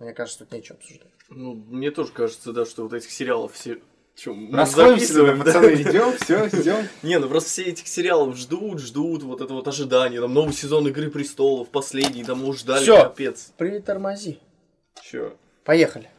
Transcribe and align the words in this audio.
Мне 0.00 0.12
кажется, 0.14 0.40
тут 0.40 0.52
нечего 0.52 0.76
обсуждать. 0.78 1.10
Ну, 1.28 1.54
мне 1.54 1.90
тоже 1.90 2.10
кажется, 2.12 2.52
да, 2.52 2.64
что 2.64 2.82
вот 2.82 2.92
этих 2.94 3.10
сериалов 3.10 3.52
все... 3.52 3.78
Чё, 4.16 4.34
мы 4.34 4.56
Расходимся, 4.56 5.06
записываем, 5.06 5.38
да? 5.38 5.44
пацаны, 5.44 5.74
идем, 5.74 6.12
все, 6.20 6.46
идем. 6.60 6.88
Не, 7.02 7.18
ну 7.18 7.28
просто 7.28 7.48
все 7.50 7.62
этих 7.64 7.86
сериалов 7.86 8.36
ждут, 8.36 8.80
ждут, 8.80 9.22
вот 9.22 9.40
это 9.40 9.54
вот 9.54 9.68
ожидание, 9.68 10.20
там 10.20 10.34
новый 10.34 10.52
сезон 10.52 10.86
Игры 10.88 11.10
Престолов, 11.10 11.68
последний, 11.68 12.24
там 12.24 12.42
уже 12.44 12.58
ждали, 12.60 12.82
Всё. 12.82 13.02
капец. 13.04 13.52
Притормози. 13.56 14.38
Чё? 15.02 15.36
Поехали. 15.64 16.10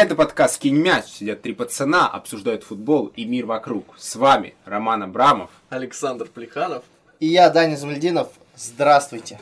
Это 0.00 0.14
подкаст 0.14 0.60
«Кинь 0.60 0.76
мяч». 0.76 1.06
Сидят 1.06 1.42
три 1.42 1.54
пацана, 1.54 2.08
обсуждают 2.08 2.62
футбол 2.62 3.08
и 3.16 3.24
мир 3.24 3.46
вокруг. 3.46 3.96
С 3.98 4.14
вами 4.14 4.54
Роман 4.64 5.02
Абрамов. 5.02 5.50
Александр 5.70 6.28
Плеханов. 6.28 6.84
И 7.18 7.26
я, 7.26 7.50
Даня 7.50 7.74
Замальдинов. 7.74 8.28
Здравствуйте. 8.54 9.40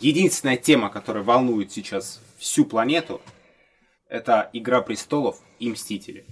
Единственная 0.00 0.58
тема, 0.58 0.90
которая 0.90 1.24
волнует 1.24 1.72
сейчас 1.72 2.20
всю 2.36 2.66
планету, 2.66 3.22
это 4.06 4.50
«Игра 4.52 4.82
престолов» 4.82 5.38
и 5.58 5.70
«Мстители». 5.70 6.26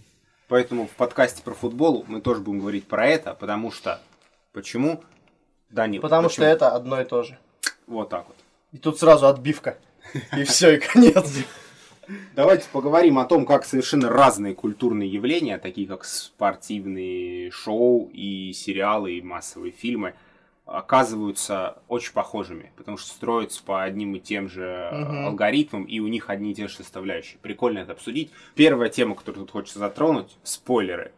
Поэтому 0.49 0.87
в 0.87 0.91
подкасте 0.91 1.43
про 1.43 1.55
футбол 1.55 2.05
мы 2.07 2.21
тоже 2.21 2.43
будем 2.43 2.61
говорить 2.61 2.87
про 2.87 3.07
это, 3.07 3.33
потому 3.33 3.73
что... 3.73 4.03
Почему? 4.53 5.03
Данил, 5.71 6.03
Потому 6.03 6.29
почему? 6.29 6.45
что 6.45 6.45
это 6.45 6.69
одно 6.77 7.01
и 7.01 7.07
то 7.07 7.23
же. 7.23 7.39
Вот 7.87 8.11
так 8.11 8.29
вот. 8.29 8.37
И 8.73 8.77
тут 8.77 8.99
сразу 8.99 9.29
отбивка. 9.29 9.79
И 10.37 10.45
все, 10.45 10.77
и 10.77 10.79
конец. 10.79 11.27
Давайте 12.35 12.67
поговорим 12.73 13.19
о 13.19 13.27
том, 13.27 13.45
как 13.45 13.65
совершенно 13.65 14.09
разные 14.09 14.55
культурные 14.55 15.09
явления, 15.09 15.59
такие 15.59 15.87
как 15.87 16.05
спортивные 16.05 17.51
шоу 17.51 18.09
и 18.13 18.53
сериалы, 18.55 19.13
и 19.15 19.23
массовые 19.23 19.71
фильмы, 19.73 20.15
оказываются 20.65 21.83
очень 21.89 22.15
похожими, 22.15 22.73
потому 22.77 22.97
что 22.97 23.11
строятся 23.11 23.63
по 23.63 23.83
одним 23.83 24.15
и 24.15 24.21
тем 24.21 24.49
же 24.49 24.89
Мгм. 24.93 25.27
алгоритмам, 25.27 25.85
и 25.85 26.01
у 26.01 26.07
них 26.09 26.31
одни 26.31 26.53
и 26.53 26.55
те 26.55 26.69
же 26.69 26.75
составляющие. 26.75 27.39
Прикольно 27.43 27.81
это 27.81 27.93
обсудить. 27.93 28.31
Первая 28.55 28.89
тема, 28.89 29.15
которую 29.15 29.45
тут 29.45 29.51
хочется 29.51 29.79
затронуть, 29.81 30.35
спойлеры. 30.43 31.13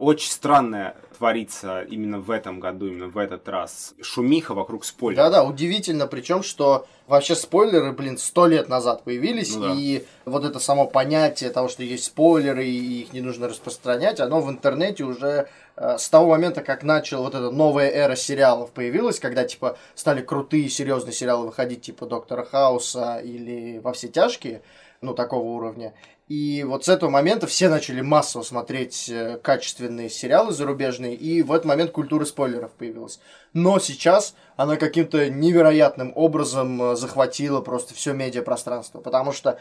Очень 0.00 0.30
странное 0.30 0.96
творится 1.18 1.82
именно 1.82 2.20
в 2.20 2.30
этом 2.30 2.58
году, 2.58 2.86
именно 2.86 3.08
в 3.08 3.18
этот 3.18 3.46
раз. 3.50 3.92
Шумиха 4.00 4.54
вокруг 4.54 4.86
спойлеров. 4.86 5.30
Да-да, 5.30 5.44
удивительно, 5.44 6.06
причем, 6.06 6.42
что 6.42 6.86
вообще 7.06 7.34
спойлеры, 7.34 7.92
блин, 7.92 8.16
сто 8.16 8.46
лет 8.46 8.70
назад 8.70 9.04
появились, 9.04 9.54
Ну 9.54 9.68
да. 9.68 9.74
и 9.76 10.06
вот 10.24 10.46
это 10.46 10.58
само 10.58 10.86
понятие 10.86 11.50
того, 11.50 11.68
что 11.68 11.82
есть 11.82 12.04
спойлеры, 12.04 12.64
и 12.66 13.02
их 13.02 13.12
не 13.12 13.20
нужно 13.20 13.46
распространять, 13.48 14.20
оно 14.20 14.40
в 14.40 14.48
интернете 14.48 15.04
уже 15.04 15.48
э, 15.76 15.98
с 15.98 16.08
того 16.08 16.30
момента, 16.30 16.62
как 16.62 16.82
начал 16.82 17.22
вот 17.22 17.34
эта 17.34 17.50
новая 17.50 17.90
эра 17.90 18.16
сериалов 18.16 18.70
появилась, 18.70 19.20
когда, 19.20 19.44
типа, 19.44 19.76
стали 19.94 20.22
крутые, 20.22 20.70
серьезные 20.70 21.12
сериалы 21.12 21.44
выходить, 21.48 21.82
типа 21.82 22.06
Доктора 22.06 22.46
Хауса 22.46 23.18
или 23.18 23.78
Во 23.80 23.92
все 23.92 24.08
тяжкие, 24.08 24.62
ну, 25.02 25.12
такого 25.12 25.46
уровня. 25.46 25.92
И 26.30 26.62
вот 26.62 26.84
с 26.84 26.88
этого 26.88 27.10
момента 27.10 27.48
все 27.48 27.68
начали 27.68 28.02
массово 28.02 28.44
смотреть 28.44 29.08
э, 29.08 29.40
качественные 29.42 30.08
сериалы 30.08 30.52
зарубежные, 30.52 31.16
и 31.16 31.42
в 31.42 31.50
этот 31.50 31.64
момент 31.64 31.90
культура 31.90 32.24
спойлеров 32.24 32.70
появилась. 32.70 33.18
Но 33.52 33.80
сейчас 33.80 34.36
она 34.54 34.76
каким-то 34.76 35.28
невероятным 35.28 36.12
образом 36.14 36.80
э, 36.80 36.94
захватила 36.94 37.60
просто 37.62 37.94
все 37.94 38.12
медиапространство, 38.12 39.00
потому 39.00 39.32
что 39.32 39.58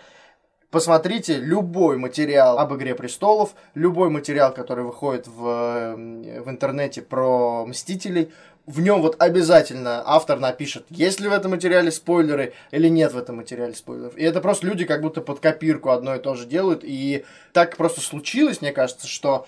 Посмотрите 0.72 1.38
любой 1.38 1.98
материал 1.98 2.60
об 2.60 2.76
Игре 2.76 2.94
Престолов, 2.94 3.56
любой 3.74 4.12
материал, 4.12 4.54
который 4.54 4.84
выходит 4.84 5.28
в, 5.28 5.48
э, 5.48 6.42
в 6.42 6.48
интернете 6.48 7.02
про 7.02 7.66
Мстителей, 7.66 8.32
в 8.68 8.80
нем 8.80 9.02
вот 9.02 9.16
обязательно 9.18 10.04
автор 10.06 10.40
напишет, 10.40 10.86
есть 10.92 11.20
ли 11.20 11.28
в 11.28 11.34
этом 11.34 11.52
материале 11.52 11.92
спойлеры 11.92 12.54
или 12.70 12.88
нет 12.88 13.14
в 13.14 13.18
этом 13.18 13.38
материале 13.38 13.74
спойлеров. 13.74 14.16
И 14.16 14.24
это 14.24 14.42
просто 14.42 14.68
люди 14.68 14.86
как 14.86 15.02
будто 15.02 15.22
под 15.22 15.40
копирку 15.40 15.90
одно 15.90 16.14
и 16.14 16.20
то 16.20 16.36
же 16.36 16.46
делают. 16.46 16.82
И 16.84 17.26
так 17.52 17.76
просто 17.76 18.00
случилось, 18.02 18.62
мне 18.62 18.72
кажется, 18.72 19.08
что 19.08 19.48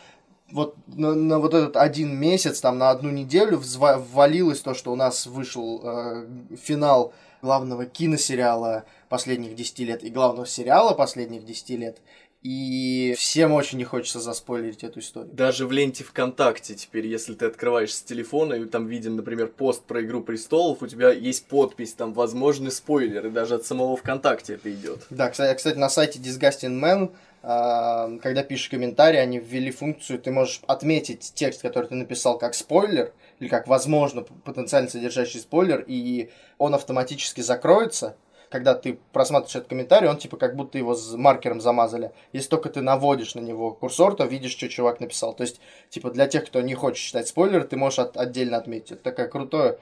вот 0.52 0.76
на, 0.88 1.14
на 1.14 1.38
вот 1.38 1.54
этот 1.54 1.78
один 1.78 2.18
месяц, 2.18 2.62
там 2.62 2.80
на 2.80 2.90
одну 2.90 3.12
неделю 3.12 3.62
ввалилось 3.62 4.62
то, 4.62 4.74
что 4.74 4.92
у 4.92 4.96
нас 4.96 5.28
вышел 5.28 5.82
э, 5.84 6.26
финал 6.60 7.14
главного 7.42 7.86
киносериала 7.86 8.86
последних 9.10 9.56
10 9.56 9.80
лет 9.80 10.04
и 10.04 10.10
главного 10.10 10.48
сериала 10.48 10.94
последних 10.94 11.46
10 11.46 11.70
лет. 11.72 11.98
И 12.42 13.14
всем 13.20 13.52
очень 13.52 13.78
не 13.78 13.84
хочется 13.84 14.20
заспойлерить 14.20 14.84
эту 14.84 15.00
историю. 15.00 15.32
Даже 15.32 15.68
в 15.68 15.72
ленте 15.72 16.04
ВКонтакте 16.04 16.74
теперь, 16.74 17.06
если 17.06 17.36
ты 17.36 17.46
открываешь 17.46 17.94
с 17.94 18.02
телефона, 18.02 18.56
и 18.56 18.66
там 18.66 18.88
виден, 18.88 19.16
например, 19.16 19.48
пост 19.48 19.84
про 19.84 20.02
Игру 20.02 20.24
Престолов, 20.24 20.82
у 20.82 20.88
тебя 20.88 21.12
есть 21.12 21.46
подпись, 21.46 21.94
там, 21.94 22.14
возможны 22.14 22.72
спойлеры, 22.72 23.30
даже 23.30 23.56
от 23.56 23.66
самого 23.68 23.96
ВКонтакте 23.96 24.56
это 24.56 24.72
идет. 24.74 25.06
Да, 25.12 25.30
кстати, 25.30 25.56
кстати, 25.56 25.78
на 25.78 25.90
сайте 25.90 26.18
Disgusting 26.18 26.82
Man, 26.82 27.12
а, 27.44 28.10
когда 28.24 28.42
пишешь 28.42 28.70
комментарий, 28.70 29.22
они 29.22 29.38
ввели 29.38 29.70
функцию, 29.70 30.18
ты 30.18 30.32
можешь 30.32 30.62
отметить 30.66 31.34
текст, 31.36 31.62
который 31.62 31.88
ты 31.88 31.96
написал, 31.96 32.40
как 32.40 32.56
спойлер, 32.56 33.14
или 33.42 33.50
как, 33.50 33.68
возможно, 33.68 34.22
потенциально 34.22 34.88
содержащий 34.88 35.40
спойлер, 35.40 35.84
и 35.86 36.30
он 36.60 36.76
автоматически 36.76 37.42
закроется. 37.42 38.16
Когда 38.52 38.76
ты 38.76 39.00
просматриваешь 39.14 39.56
этот 39.56 39.70
комментарий, 39.70 40.10
он 40.10 40.18
типа 40.18 40.38
как 40.38 40.56
будто 40.56 40.78
его 40.78 40.94
с 40.94 41.16
маркером 41.16 41.60
замазали. 41.60 42.12
Если 42.34 42.50
только 42.50 42.70
ты 42.70 42.82
наводишь 42.82 43.34
на 43.34 43.40
него 43.40 43.72
курсор, 43.72 44.14
то 44.14 44.26
видишь, 44.26 44.52
что 44.52 44.68
чувак 44.70 45.00
написал. 45.00 45.34
То 45.34 45.44
есть, 45.44 45.60
типа, 45.90 46.12
для 46.12 46.28
тех, 46.28 46.46
кто 46.46 46.62
не 46.62 46.76
хочет 46.76 47.04
читать 47.04 47.30
спойлеры, 47.30 47.64
ты 47.64 47.78
можешь 47.78 48.00
от- 48.00 48.18
отдельно 48.18 48.58
отметить. 48.58 48.92
Это 48.92 49.04
такая 49.04 49.28
крутая, 49.30 49.80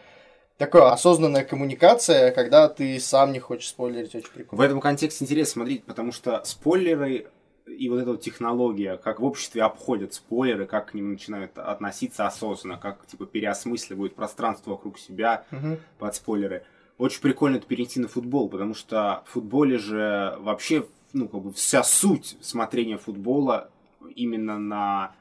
такая 0.58 0.92
осознанная 0.92 1.44
коммуникация, 1.44 2.32
когда 2.32 2.70
ты 2.70 3.00
сам 3.00 3.34
не 3.34 3.40
хочешь 3.40 3.70
спойлерить. 3.70 4.14
Очень 4.14 4.32
прикольно. 4.32 4.64
В 4.64 4.66
этом 4.66 4.80
контексте 4.80 5.26
интересно 5.26 5.64
смотреть, 5.64 5.84
потому 5.86 6.12
что 6.12 6.42
спойлеры 6.46 7.28
и 7.78 7.90
вот 7.90 8.00
эта 8.00 8.12
вот 8.12 8.22
технология, 8.22 8.98
как 8.98 9.20
в 9.20 9.26
обществе 9.26 9.64
обходят 9.64 10.14
спойлеры, 10.14 10.66
как 10.66 10.92
к 10.92 10.94
ним 10.94 11.12
начинают 11.12 11.58
относиться 11.58 12.26
осознанно, 12.26 12.78
как 12.78 13.06
типа 13.08 13.26
переосмысливают 13.26 14.16
пространство 14.16 14.72
вокруг 14.72 14.98
себя 15.00 15.46
Мгм. 15.52 15.78
под 15.98 16.16
спойлеры. 16.16 16.64
Очень 16.98 17.22
прикольно 17.22 17.58
это 17.58 17.68
перенести 17.68 18.00
на 18.00 18.08
футбол, 18.08 18.50
потому 18.50 18.74
что 18.74 19.24
в 19.28 19.32
футболе 19.32 19.78
же 19.78 20.36
вообще, 20.40 20.86
ну, 21.14 21.28
как 21.28 21.42
бы 21.42 21.54
вся 21.54 21.84
суть 21.84 22.38
смотрения 22.42 22.98
футбола 22.98 23.70
именно 24.16 24.58
на 24.60 25.16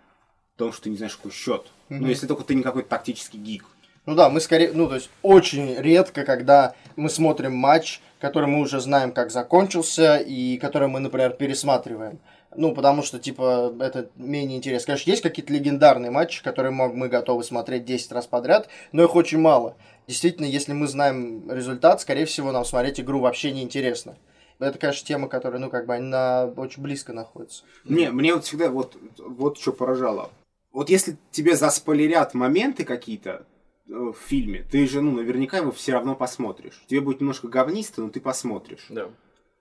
том, 0.57 0.73
что 0.73 0.85
ты 0.85 0.91
не 0.91 0.97
знаешь, 0.97 1.17
какой 1.17 1.31
счет. 1.31 1.67
Мгм. 1.89 2.03
Ну, 2.03 2.09
если 2.09 2.27
только 2.27 2.43
ты 2.45 2.55
не 2.55 2.63
какой-то 2.63 2.89
тактический 2.89 3.39
гик. 3.39 3.65
Ну 4.09 4.15
да, 4.15 4.31
мы 4.31 4.41
скорее, 4.41 4.73
ну 4.73 4.89
то 4.89 4.95
есть 4.95 5.11
очень 5.21 5.75
редко, 5.75 6.25
когда 6.25 6.75
мы 6.97 7.11
смотрим 7.11 7.55
матч, 7.55 8.01
который 8.21 8.49
мы 8.49 8.61
уже 8.61 8.81
знаем, 8.81 9.13
как 9.13 9.31
закончился, 9.31 10.17
и 10.17 10.57
который 10.57 10.89
мы, 10.89 11.01
например, 11.01 11.33
пересматриваем. 11.33 12.19
Ну, 12.57 12.75
потому 12.75 13.03
что, 13.03 13.19
типа, 13.19 13.75
это 13.79 14.09
менее 14.17 14.57
интересно. 14.57 14.87
Конечно, 14.87 15.11
есть 15.11 15.23
какие-то 15.23 15.53
легендарные 15.53 16.11
матчи, 16.11 16.43
которые 16.43 16.73
мы, 16.73 17.09
готовы 17.11 17.45
смотреть 17.45 17.85
10 17.85 18.11
раз 18.13 18.27
подряд, 18.27 18.71
но 18.93 19.05
их 19.05 19.15
очень 19.15 19.41
мало. 19.41 19.77
Действительно, 20.07 20.47
если 20.47 20.73
мы 20.73 20.87
знаем 20.87 21.43
результат, 21.53 22.01
скорее 22.01 22.25
всего, 22.25 22.51
нам 22.51 22.65
смотреть 22.65 23.01
игру 23.01 23.21
вообще 23.21 23.53
не 23.53 23.63
интересно. 23.63 24.17
Это, 24.59 24.79
конечно, 24.79 25.07
тема, 25.07 25.29
которая, 25.29 25.61
ну, 25.61 25.69
как 25.69 25.85
бы, 25.85 25.95
она 25.95 26.47
очень 26.57 26.83
близко 26.83 27.13
находится. 27.13 27.63
Не, 27.85 28.11
мне 28.11 28.35
вот 28.35 28.47
всегда 28.47 28.71
вот, 28.71 28.97
вот 29.19 29.59
что 29.59 29.73
поражало. 29.73 30.31
Вот 30.73 30.89
если 30.89 31.19
тебе 31.31 31.57
заспойлерят 31.57 32.33
моменты 32.33 32.85
какие-то 32.85 33.45
в 33.89 34.15
фильме, 34.15 34.65
ты 34.71 34.87
же, 34.87 35.01
ну, 35.01 35.13
наверняка 35.13 35.59
его 35.59 35.73
все 35.73 35.93
равно 35.93 36.15
посмотришь. 36.15 36.83
Тебе 36.87 37.01
будет 37.01 37.21
немножко 37.21 37.49
говнисто, 37.49 38.03
но 38.03 38.11
ты 38.11 38.21
посмотришь. 38.21 38.87
Да. 38.91 39.11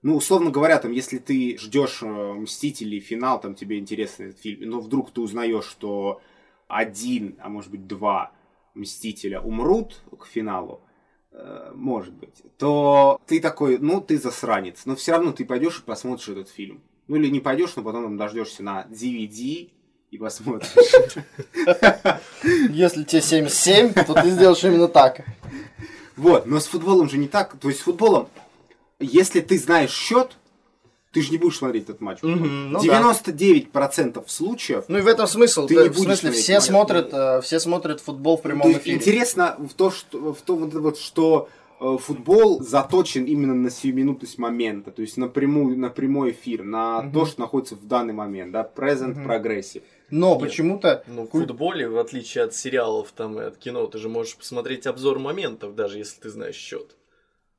Ну, 0.04 0.16
условно 0.16 0.52
говоря, 0.52 0.78
там, 0.78 0.92
если 0.92 1.18
ты 1.18 1.58
ждешь 1.58 2.04
э, 2.04 2.06
Мстителей, 2.06 3.00
финал, 3.00 3.42
там 3.42 3.56
тебе 3.56 3.80
интересный 3.80 4.28
этот 4.28 4.42
фильм, 4.42 4.70
но 4.70 4.80
вдруг 4.80 5.12
ты 5.12 5.22
узнаешь, 5.22 5.66
что 5.66 6.22
один, 6.68 7.36
а 7.40 7.50
может 7.50 7.72
быть 7.72 7.88
два 7.88 8.32
Мстителя 8.76 9.41
умрут 9.41 10.02
к 10.20 10.26
финалу, 10.28 10.82
э, 11.32 11.72
может 11.73 12.14
быть, 12.14 12.44
то 12.58 13.20
ты 13.26 13.40
такой, 13.40 13.80
ну, 13.80 14.02
ты 14.02 14.18
засранец, 14.20 14.85
но 14.85 14.96
все 14.96 15.14
равно 15.14 15.32
ты 15.32 15.46
пойдешь 15.46 15.80
и 15.80 15.84
посмотришь 15.84 16.30
этот 16.30 16.50
фильм. 16.50 16.84
Ну, 17.08 17.16
или 17.16 17.30
не 17.30 17.40
пойдешь, 17.40 17.76
но 17.76 17.84
потом 17.84 18.03
там 18.03 18.18
дождешься 18.18 18.64
на 18.64 18.85
DVD 18.85 19.72
и 20.12 20.18
посмотришь. 20.18 20.70
Если 22.70 23.04
тебе 23.04 23.22
77, 23.22 23.94
то 23.94 24.14
ты 24.14 24.30
сделаешь 24.32 24.64
именно 24.64 24.88
так. 24.88 25.22
Вот, 26.16 26.46
но 26.46 26.59
с 26.59 26.68
футболом 26.68 27.09
же 27.09 27.18
не 27.18 27.28
так. 27.28 27.56
То 27.59 27.68
есть 27.68 27.82
с 27.82 27.84
футболом, 27.84 28.30
если 29.00 29.42
ты 29.42 29.58
знаешь 29.58 29.92
счет, 29.92 30.38
ты 31.12 31.22
же 31.22 31.32
не 31.32 31.38
будешь 31.38 31.58
смотреть 31.58 31.84
этот 31.84 32.02
матч. 32.02 32.20
Мгм, 32.22 32.72
ну 32.72 32.84
да. 32.84 33.00
99% 33.02 34.24
случаев 34.28 34.86
Ну 34.88 34.98
и 34.98 35.02
в 35.02 35.08
этом 35.08 35.28
смысл. 35.28 35.68
Ты 35.68 35.76
Да, 35.76 35.84
не 35.84 35.90
в 35.90 35.94
будешь 35.94 36.04
смысле, 36.06 36.20
смотреть 36.30 36.44
все 36.44 36.54
матч. 36.56 36.64
смотрят, 36.64 37.09
э, 37.14 37.42
все 37.42 37.59
смотрят 37.59 38.02
футбол 38.02 38.38
в 38.38 38.42
прямом 38.42 38.68
есть 38.70 38.82
эфире. 38.82 38.98
интересно 38.98 39.56
в 39.59 39.74
то, 39.74 39.92
что, 39.92 40.34
в 40.34 40.42
то, 40.42 40.56
вот 40.56 40.74
вот, 40.74 40.98
что 40.98 41.50
э, 41.80 41.98
футбол 42.00 42.62
заточен 42.62 43.26
именно 43.26 43.54
на 43.56 43.70
сиюминутность 43.70 44.38
момента, 44.38 44.92
то 44.92 45.02
есть 45.02 45.18
на, 45.18 45.28
прямую, 45.28 45.78
на 45.78 45.90
прямой 45.90 46.32
эфир, 46.32 46.64
на 46.64 47.02
Мгм. 47.04 47.12
то, 47.14 47.26
что 47.26 47.42
находится 47.42 47.76
в 47.76 47.88
данный 47.88 48.14
момент, 48.14 48.52
да, 48.52 48.68
present, 48.76 49.20
Мгм. 49.20 49.30
progressive. 49.32 49.84
Но 50.09 50.32
Нет. 50.36 50.40
почему-то... 50.42 51.04
Ну, 51.08 51.24
в 51.28 51.30
футболе, 51.32 51.88
в 51.90 51.98
отличие 51.98 52.46
от 52.46 52.56
сериалов 52.56 53.12
там 53.16 53.40
и 53.40 53.44
от 53.44 53.58
кино, 53.58 53.86
ты 53.88 53.98
же 53.98 54.08
можешь 54.09 54.36
посмотреть 54.38 54.88
обзор 54.88 55.20
моментов, 55.20 55.76
даже 55.76 55.98
если 55.98 56.22
ты 56.22 56.30
знаешь 56.30 56.56
счет. 56.56 56.96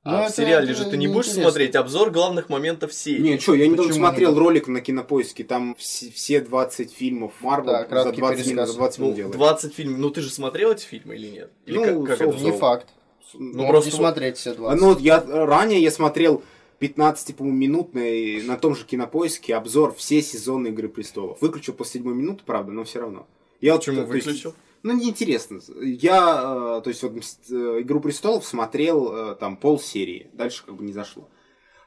Ну, 0.05 0.13
А 0.15 0.23
в 0.23 0.25
это- 0.27 0.35
сериале 0.37 0.73
это 0.73 0.83
же 0.85 0.89
ты 0.91 0.97
не 0.97 1.07
будешь 1.09 1.27
неинтересно. 1.27 1.43
смотреть 1.51 1.75
обзор 1.77 2.11
главных 2.11 2.49
моментов 2.49 2.95
серии. 2.95 3.21
Не, 3.21 3.39
что, 3.39 3.55
я 3.55 3.67
недавно 3.69 3.93
смотрел 3.93 4.31
нет? 4.31 4.39
ролик 4.39 4.69
на 4.69 4.81
кинопоиске, 4.81 5.45
там 5.45 5.75
все, 5.79 6.11
все 6.11 6.41
20 6.41 6.93
фильмов 6.93 7.33
Марвел 7.41 7.73
Да, 7.73 7.81
за 7.81 7.85
краткий 7.87 8.21
20 8.21 8.47
минут, 8.47 8.69
за 8.69 8.75
20 8.77 8.99
минут 9.01 9.11
Ну, 9.11 9.17
делают. 9.17 9.37
20 9.37 9.75
фильмов. 9.75 9.99
Ну, 9.99 10.11
ты 10.11 10.21
же 10.23 10.31
смотрел 10.31 10.73
эти 10.73 10.85
фильмы 10.87 11.17
или 11.17 11.27
нет? 11.29 11.51
Или 11.67 11.77
Ну, 11.77 12.05
как, 12.07 12.19
как 12.19 12.29
это? 12.29 12.39
Не 12.43 12.53
факт. 12.53 12.87
Ну, 13.35 13.59
Мог 13.65 13.69
просто 13.71 13.91
не 13.91 13.97
смотреть 13.97 14.37
все 14.39 14.55
20. 14.55 14.81
Ну 14.81 14.89
вот 14.89 15.01
я 15.01 15.23
ранее 15.27 15.83
я 15.83 15.91
смотрел 15.91 16.43
15, 16.79 17.37
по-моему, 17.37 17.59
минутный 17.59 18.43
на 18.43 18.57
том 18.57 18.75
же 18.77 18.85
кинопоиске 18.85 19.55
обзор 19.57 19.95
все 19.95 20.23
сезоны 20.23 20.69
Игры 20.69 20.89
престолов. 20.89 21.41
Выключил 21.41 21.75
после 21.75 21.99
седьмой 22.01 22.15
минуты, 22.15 22.43
правда, 22.45 22.73
но 22.73 22.85
все 22.85 23.01
равно. 23.01 23.27
Я 23.61 23.73
вот, 23.73 23.81
Почему 23.85 24.01
есть, 24.13 24.27
выключил? 24.27 24.55
ну, 24.85 24.93
неинтересно. 24.95 25.61
Я, 25.83 26.79
э, 26.79 26.81
то 26.83 26.89
есть, 26.91 27.03
вот 27.03 27.13
«Мст- 27.15 27.51
э, 27.51 27.81
Игру 27.81 28.01
престолов 28.01 28.45
смотрел 28.45 29.13
э, 29.13 29.35
там 29.35 29.57
пол 29.57 29.81
серии. 29.81 30.31
Дальше 30.35 30.65
как 30.65 30.77
бы 30.77 30.85
не 30.85 30.93
зашло. 30.93 31.29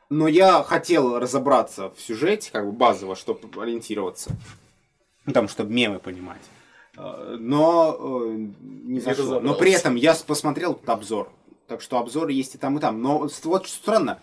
Но 0.09 0.27
я 0.27 0.61
хотел 0.63 1.17
разобраться 1.17 1.89
в 1.91 2.01
сюжете, 2.01 2.51
как 2.51 2.65
бы 2.65 2.73
базово, 2.73 3.15
чтобы 3.15 3.39
ориентироваться. 3.61 4.35
Ну, 5.25 5.31
там, 5.31 5.47
чтобы 5.47 5.71
мемы 5.71 5.99
понимать. 5.99 6.41
Но 6.97 8.33
не 8.61 8.99
зашло. 8.99 9.39
Но 9.39 9.55
при 9.55 9.71
этом 9.71 9.95
я 9.95 10.13
посмотрел 10.27 10.77
обзор. 10.85 11.31
Так 11.67 11.81
что 11.81 11.97
обзоры 11.97 12.33
есть 12.33 12.55
и 12.55 12.57
там, 12.57 12.77
и 12.77 12.81
там. 12.81 13.01
Но 13.01 13.19
вот 13.19 13.67
странно. 13.67 14.19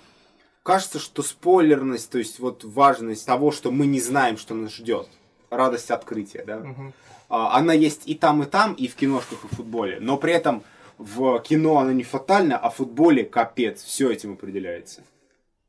Кажется, 0.69 0.99
что 0.99 1.23
спойлерность, 1.23 2.11
то 2.11 2.19
есть 2.19 2.41
вот 2.41 2.63
важность 2.63 3.25
того, 3.25 3.53
что 3.53 3.71
мы 3.71 3.87
не 3.87 4.03
знаем, 4.03 4.37
что 4.37 4.55
нас 4.55 4.71
ждет. 4.71 5.09
Радость 5.49 5.91
открытия, 5.91 6.45
да? 6.45 6.63
А, 7.31 7.57
Она 7.57 7.73
есть 7.73 8.03
и 8.05 8.15
там, 8.15 8.43
и 8.43 8.47
там, 8.47 8.75
и 8.75 8.87
в 8.87 8.95
киношках, 8.95 9.43
и 9.45 9.47
в 9.47 9.57
футболе. 9.57 9.97
Но 9.99 10.19
при 10.19 10.35
этом 10.35 10.63
в 10.99 11.39
кино 11.41 11.79
она 11.79 11.95
не 11.95 12.03
фатальна, 12.03 12.59
а 12.59 12.69
в 12.69 12.75
футболе 12.75 13.25
капец. 13.25 13.83
Все 13.83 14.11
этим 14.11 14.35
определяется. 14.35 15.01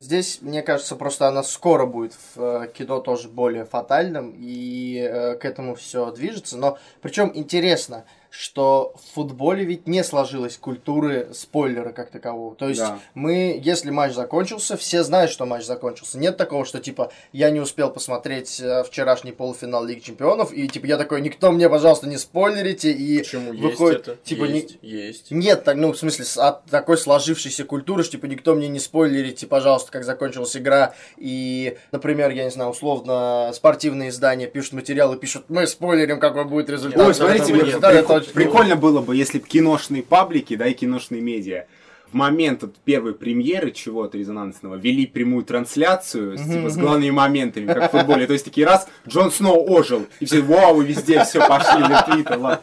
Здесь, 0.00 0.42
мне 0.42 0.60
кажется, 0.60 0.96
просто 0.96 1.28
она 1.28 1.44
скоро 1.44 1.86
будет 1.86 2.12
в 2.34 2.38
э, 2.38 2.70
кино 2.70 3.00
тоже 3.00 3.30
более 3.30 3.64
фатальным, 3.64 4.34
и 4.36 4.98
э, 4.98 5.36
к 5.36 5.46
этому 5.46 5.76
все 5.76 6.10
движется. 6.10 6.58
Но 6.58 6.76
причем 7.00 7.32
интересно, 7.32 8.04
что 8.30 8.94
в 8.96 9.14
футболе 9.14 9.64
ведь 9.64 9.86
не 9.88 10.04
сложилась 10.04 10.56
культуры 10.56 11.28
спойлера 11.34 11.90
как 11.92 12.10
такового. 12.10 12.54
То 12.54 12.68
есть 12.68 12.80
Да. 12.80 12.98
мы, 13.14 13.60
если 13.62 13.90
матч 13.90 14.12
закончился, 14.14 14.76
все 14.76 15.02
знают, 15.02 15.30
что 15.30 15.46
матч 15.46 15.64
закончился. 15.64 16.16
Нет 16.18 16.36
такого, 16.36 16.64
что 16.64 16.78
типа 16.78 17.10
я 17.32 17.50
не 17.50 17.60
успел 17.60 17.90
посмотреть 17.90 18.60
э, 18.60 18.84
вчерашний 18.84 19.32
полуфинал 19.32 19.84
Лиги 19.84 20.00
Чемпионов, 20.00 20.52
и 20.52 20.68
типа 20.68 20.86
я 20.86 20.96
такой, 20.96 21.20
никто 21.20 21.50
мне, 21.50 21.68
пожалуйста, 21.68 22.06
не 22.08 22.18
спойлерите, 22.18 22.92
и 22.92 23.18
Почему 23.18 23.52
выходит, 23.52 24.06
есть 24.06 24.08
это? 24.08 24.16
типа, 24.24 24.44
не- 24.44 24.60
есть, 24.60 24.78
есть. 24.82 25.30
нет, 25.30 25.64
так, 25.64 25.76
ну, 25.76 25.92
в 25.92 25.98
смысле, 25.98 26.24
от 26.42 26.64
такой 26.66 26.98
сложившейся 26.98 27.64
культуры, 27.64 28.02
что, 28.04 28.12
типа, 28.12 28.26
никто 28.26 28.54
мне 28.54 28.68
не 28.68 28.78
спойлерите, 28.78 29.46
пожалуйста, 29.46 29.90
как 29.90 30.04
закончилась 30.04 30.56
игра. 30.56 30.94
И, 31.16 31.76
например, 31.92 32.30
я 32.30 32.44
не 32.44 32.50
знаю, 32.50 32.70
условно, 32.70 33.50
спортивные 33.54 34.10
издания 34.10 34.46
пишут 34.46 34.74
материалы, 34.74 35.16
пишут, 35.16 35.46
мы 35.48 35.66
спойлерим, 35.66 36.20
какой 36.20 36.44
будет 36.44 36.70
результат. 36.70 37.06
Ой, 37.06 37.14
смотрите, 37.14 37.52
нет. 37.52 37.80
Да, 37.80 37.92
очень 38.20 38.32
прикольно 38.32 38.76
было 38.76 39.00
бы, 39.00 39.16
если 39.16 39.38
бы 39.38 39.46
киношные 39.46 40.02
паблики, 40.02 40.56
да, 40.56 40.66
и 40.66 40.74
киношные 40.74 41.20
медиа 41.20 41.66
в 42.10 42.14
момент 42.14 42.62
вот 42.62 42.76
первой 42.84 43.14
премьеры 43.14 43.70
чего-то 43.70 44.18
резонансного 44.18 44.74
вели 44.74 45.06
прямую 45.06 45.44
трансляцию 45.44 46.36
с, 46.36 46.42
типа, 46.42 46.68
с 46.68 46.76
главными 46.76 47.10
моментами, 47.10 47.66
как 47.72 47.92
в 47.92 47.96
футболе. 47.96 48.26
То 48.26 48.32
есть 48.32 48.44
такие 48.44 48.66
раз, 48.66 48.88
Джон 49.06 49.30
Сноу 49.30 49.70
ожил, 49.70 50.06
и 50.18 50.24
все, 50.24 50.40
вау, 50.40 50.80
везде 50.80 51.22
все 51.24 51.46
пошли 51.46 51.80
на 51.80 52.02
твиттер, 52.02 52.38
ладно. 52.38 52.62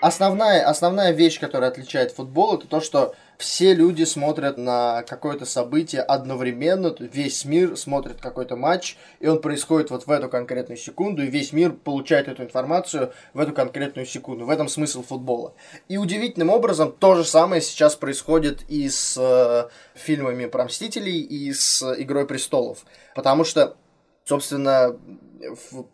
Основная, 0.00 0.66
основная 0.66 1.12
вещь, 1.12 1.38
которая 1.38 1.70
отличает 1.70 2.10
футбол, 2.10 2.56
это 2.56 2.66
то, 2.66 2.80
что 2.80 3.14
все 3.42 3.74
люди 3.74 4.04
смотрят 4.04 4.56
на 4.56 5.02
какое-то 5.02 5.46
событие 5.46 6.00
одновременно, 6.00 6.94
весь 7.00 7.44
мир 7.44 7.76
смотрит 7.76 8.20
какой-то 8.20 8.54
матч, 8.54 8.96
и 9.18 9.26
он 9.26 9.40
происходит 9.40 9.90
вот 9.90 10.06
в 10.06 10.10
эту 10.12 10.28
конкретную 10.28 10.76
секунду, 10.76 11.24
и 11.24 11.26
весь 11.26 11.52
мир 11.52 11.72
получает 11.72 12.28
эту 12.28 12.44
информацию 12.44 13.12
в 13.34 13.40
эту 13.40 13.52
конкретную 13.52 14.06
секунду. 14.06 14.46
В 14.46 14.50
этом 14.50 14.68
смысл 14.68 15.02
футбола. 15.02 15.54
И 15.88 15.96
удивительным 15.96 16.50
образом 16.50 16.94
то 16.96 17.16
же 17.16 17.24
самое 17.24 17.60
сейчас 17.60 17.96
происходит 17.96 18.62
и 18.68 18.88
с 18.88 19.16
э, 19.18 19.68
фильмами 19.98 20.46
про 20.46 20.66
Мстителей, 20.66 21.20
и 21.20 21.52
с 21.52 21.82
Игрой 22.00 22.28
престолов. 22.28 22.84
Потому 23.16 23.42
что 23.42 23.76
Собственно, 24.24 24.96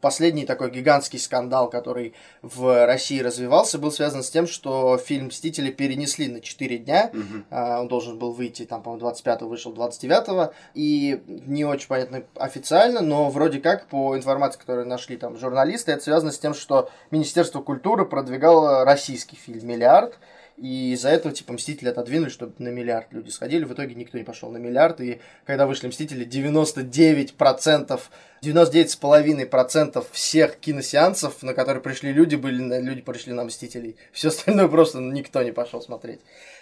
последний 0.00 0.44
такой 0.44 0.70
гигантский 0.70 1.18
скандал, 1.18 1.70
который 1.70 2.14
в 2.42 2.86
России 2.86 3.20
развивался, 3.20 3.78
был 3.78 3.90
связан 3.90 4.22
с 4.22 4.30
тем, 4.30 4.46
что 4.46 4.98
фильм 4.98 5.26
«Мстители» 5.28 5.70
перенесли 5.70 6.28
на 6.28 6.40
4 6.40 6.78
дня. 6.78 7.10
А, 7.50 7.80
Он 7.80 7.88
должен 7.88 8.18
был 8.18 8.32
выйти, 8.32 8.66
там, 8.66 8.82
по-моему, 8.82 9.08
25-го, 9.08 9.48
вышел 9.48 9.72
29-го. 9.72 10.52
И 10.74 11.22
не 11.26 11.64
очень 11.64 11.88
понятно 11.88 12.22
официально, 12.34 13.00
но 13.00 13.30
вроде 13.30 13.60
как, 13.60 13.86
по 13.86 14.16
информации, 14.16 14.58
которую 14.58 14.86
нашли 14.86 15.16
там 15.16 15.38
журналисты, 15.38 15.92
это 15.92 16.02
связано 16.02 16.32
с 16.32 16.38
тем, 16.38 16.52
что 16.52 16.90
Министерство 17.10 17.62
культуры 17.62 18.04
продвигало 18.04 18.84
российский 18.84 19.36
фильм 19.36 19.66
«Миллиард», 19.66 20.18
и 20.60 20.92
из-за 20.92 21.10
этого, 21.10 21.32
типа, 21.32 21.52
Мстители 21.52 21.88
отодвинули, 21.88 22.30
чтобы 22.30 22.52
на 22.58 22.68
миллиард 22.68 23.12
люди 23.12 23.30
сходили. 23.30 23.64
В 23.64 23.72
итоге 23.74 23.94
никто 23.94 24.18
не 24.18 24.24
пошел 24.24 24.50
на 24.50 24.56
миллиард. 24.56 25.00
И 25.00 25.20
когда 25.46 25.66
вышли 25.66 25.86
Мстители, 25.86 26.26
99%, 26.26 28.00
99,5% 28.42 30.06
всех 30.10 30.56
киносеансов, 30.56 31.42
на 31.44 31.54
которые 31.54 31.80
пришли 31.80 32.12
люди, 32.12 32.34
были 32.34 32.80
люди 32.80 33.02
пришли 33.02 33.32
на 33.32 33.44
Мстителей. 33.44 33.96
Все 34.10 34.28
остальное 34.28 34.66
просто 34.66 34.98
никто 34.98 35.42
не 35.42 35.52
пошел 35.52 35.80
смотреть. 35.80 36.20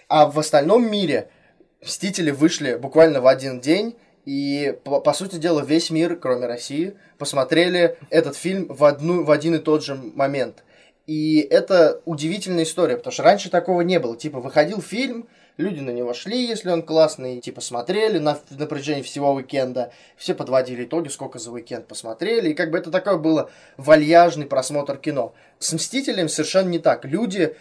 А 0.09 0.27
в 0.27 0.39
остальном 0.39 0.91
мире 0.91 1.31
Мстители 1.81 2.31
вышли 2.31 2.75
буквально 2.75 3.23
в 3.23 3.27
один 3.27 3.61
день. 3.61 3.97
И, 4.27 4.77
по, 4.85 5.01
по 5.01 5.15
сути 5.15 5.37
дела, 5.37 5.63
весь 5.63 5.89
мир, 5.89 6.17
кроме 6.17 6.47
России, 6.47 6.95
посмотрели 7.17 7.97
этот 8.11 8.37
фильм 8.37 8.67
в, 8.69 8.85
одну, 8.85 9.25
в 9.25 9.31
один 9.31 9.55
и 9.55 9.59
тот 9.59 9.85
же 9.85 9.95
момент. 9.95 10.65
И 11.07 11.39
это 11.39 12.01
удивительная 12.05 12.65
история, 12.65 12.97
потому 12.97 13.13
что 13.13 13.23
раньше 13.23 13.49
такого 13.49 13.83
не 13.83 14.01
было. 14.01 14.17
Типа, 14.17 14.41
выходил 14.41 14.83
фильм, 14.83 15.29
люди 15.57 15.79
на 15.79 15.91
него 15.91 16.13
шли, 16.15 16.45
если 16.45 16.71
он 16.71 16.83
классный, 16.83 17.41
типа, 17.41 17.61
смотрели 17.61 18.19
на, 18.19 18.39
на 18.51 18.67
всего 18.67 19.33
уикенда, 19.33 19.93
все 20.17 20.35
подводили 20.35 20.85
итоги, 20.85 21.09
сколько 21.09 21.39
за 21.39 21.53
уикенд 21.53 21.87
посмотрели, 21.87 22.51
и 22.51 22.55
как 22.55 22.73
бы 22.73 22.79
это 22.79 22.91
такое 22.91 23.19
было 23.19 23.51
вальяжный 23.77 24.47
просмотр 24.47 24.97
кино. 24.97 25.33
С 25.61 25.73
«Мстителем» 25.73 26.29
совершенно 26.29 26.71
не 26.71 26.81
так. 26.81 27.05
Люди 27.05 27.55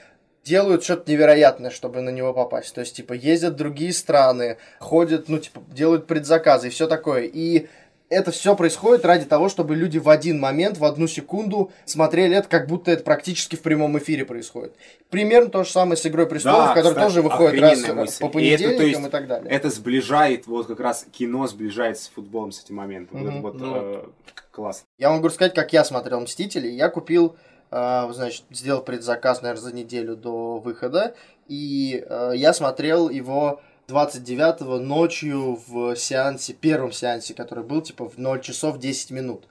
делают 0.44 0.84
что-то 0.84 1.12
невероятное, 1.12 1.72
чтобы 1.72 2.02
на 2.02 2.10
него 2.10 2.34
попасть. 2.34 2.74
То 2.74 2.82
есть, 2.82 2.96
типа, 2.96 3.14
ездят 3.14 3.54
в 3.54 3.58
другие 3.58 3.94
страны, 3.94 4.58
ходят, 4.80 5.30
ну, 5.30 5.38
типа, 5.38 5.62
делают 5.68 6.08
предзаказы 6.08 6.68
и 6.68 6.70
все 6.72 6.88
такое. 6.88 7.24
И 7.24 7.68
это 8.10 8.32
все 8.32 8.56
происходит 8.56 9.04
ради 9.06 9.26
того, 9.26 9.50
чтобы 9.50 9.76
люди 9.76 9.98
в 9.98 10.10
один 10.10 10.40
момент, 10.40 10.78
в 10.78 10.86
одну 10.86 11.08
секунду 11.08 11.72
смотрели 11.86 12.38
это, 12.38 12.48
как 12.48 12.68
будто 12.68 12.92
это 12.92 13.04
практически 13.04 13.56
в 13.56 13.62
прямом 13.62 13.98
эфире 13.98 14.26
происходит. 14.26 14.76
Примерно 15.10 15.50
то 15.50 15.64
же 15.64 15.72
самое 15.72 15.98
с 15.98 16.06
«Игрой 16.06 16.28
престолов», 16.28 16.68
Да, 16.68 16.74
которая 16.76 16.94
кстати, 16.94 17.06
тоже 17.08 17.22
выходит 17.22 17.62
раз 17.62 17.88
мысль. 17.90 18.20
по 18.30 18.40
И 18.40 18.48
это, 18.50 18.64
то 18.64 18.68
понедельникам 18.70 18.86
и, 18.86 18.90
есть, 18.90 19.12
так 19.12 19.28
далее. 19.28 19.52
Это 19.52 19.70
сближает, 19.70 20.48
вот 20.48 20.68
как 20.68 20.80
раз 20.80 21.06
кино 21.12 21.48
сближает 21.48 21.98
с 21.98 22.08
футболом 22.08 22.52
с 22.52 22.64
этим 22.64 22.76
моментом. 22.76 23.24
Вот 23.24 23.32
Мгм. 23.32 23.42
вот 23.42 23.54
Ну. 23.56 23.76
э, 23.76 24.04
классно. 24.52 24.86
Я 24.98 25.10
могу 25.10 25.28
рассказать, 25.28 25.54
как 25.54 25.74
я 25.74 25.84
смотрел 25.84 26.20
«Мстители». 26.22 26.68
Я 26.68 26.90
купил, 26.90 27.36
э, 27.72 28.08
значит, 28.12 28.44
сделал 28.52 28.82
предзаказ, 28.82 29.42
наверное, 29.42 29.62
за 29.64 29.74
неделю 29.76 30.16
до 30.16 30.60
выхода, 30.60 31.16
и 31.48 32.04
э, 32.08 32.32
я 32.36 32.54
смотрел 32.54 33.10
его 33.10 33.62
29-го 33.88 34.77
ночью 34.80 35.60
в 35.68 35.96
сеансе, 35.96 36.54
первом 36.54 36.92
сеансе, 36.92 37.34
который 37.34 37.63
был, 37.63 37.82
типа, 37.82 38.10
в 38.10 38.18
0 38.18 38.42
часов 38.42 38.80
10 38.80 39.12
минут. 39.12 39.46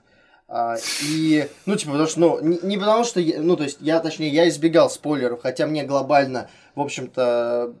А, 0.47 0.75
и, 1.03 1.47
ну, 1.65 1.75
типа, 1.75 1.93
потому 1.93 2.07
что, 2.09 2.19
ну, 2.19 2.39
не, 2.41 2.59
не 2.61 2.77
потому 2.77 3.03
что, 3.03 3.19
я- 3.19 3.41
ну, 3.41 3.55
то 3.55 3.63
есть, 3.63 3.77
я, 3.81 3.99
точнее, 3.99 4.29
я 4.29 4.47
избегал 4.47 4.89
спойлеров, 4.89 5.41
хотя 5.41 5.65
мне 5.65 5.83
глобально, 5.83 6.49
в 6.75 6.81
общем-то, 6.81 7.73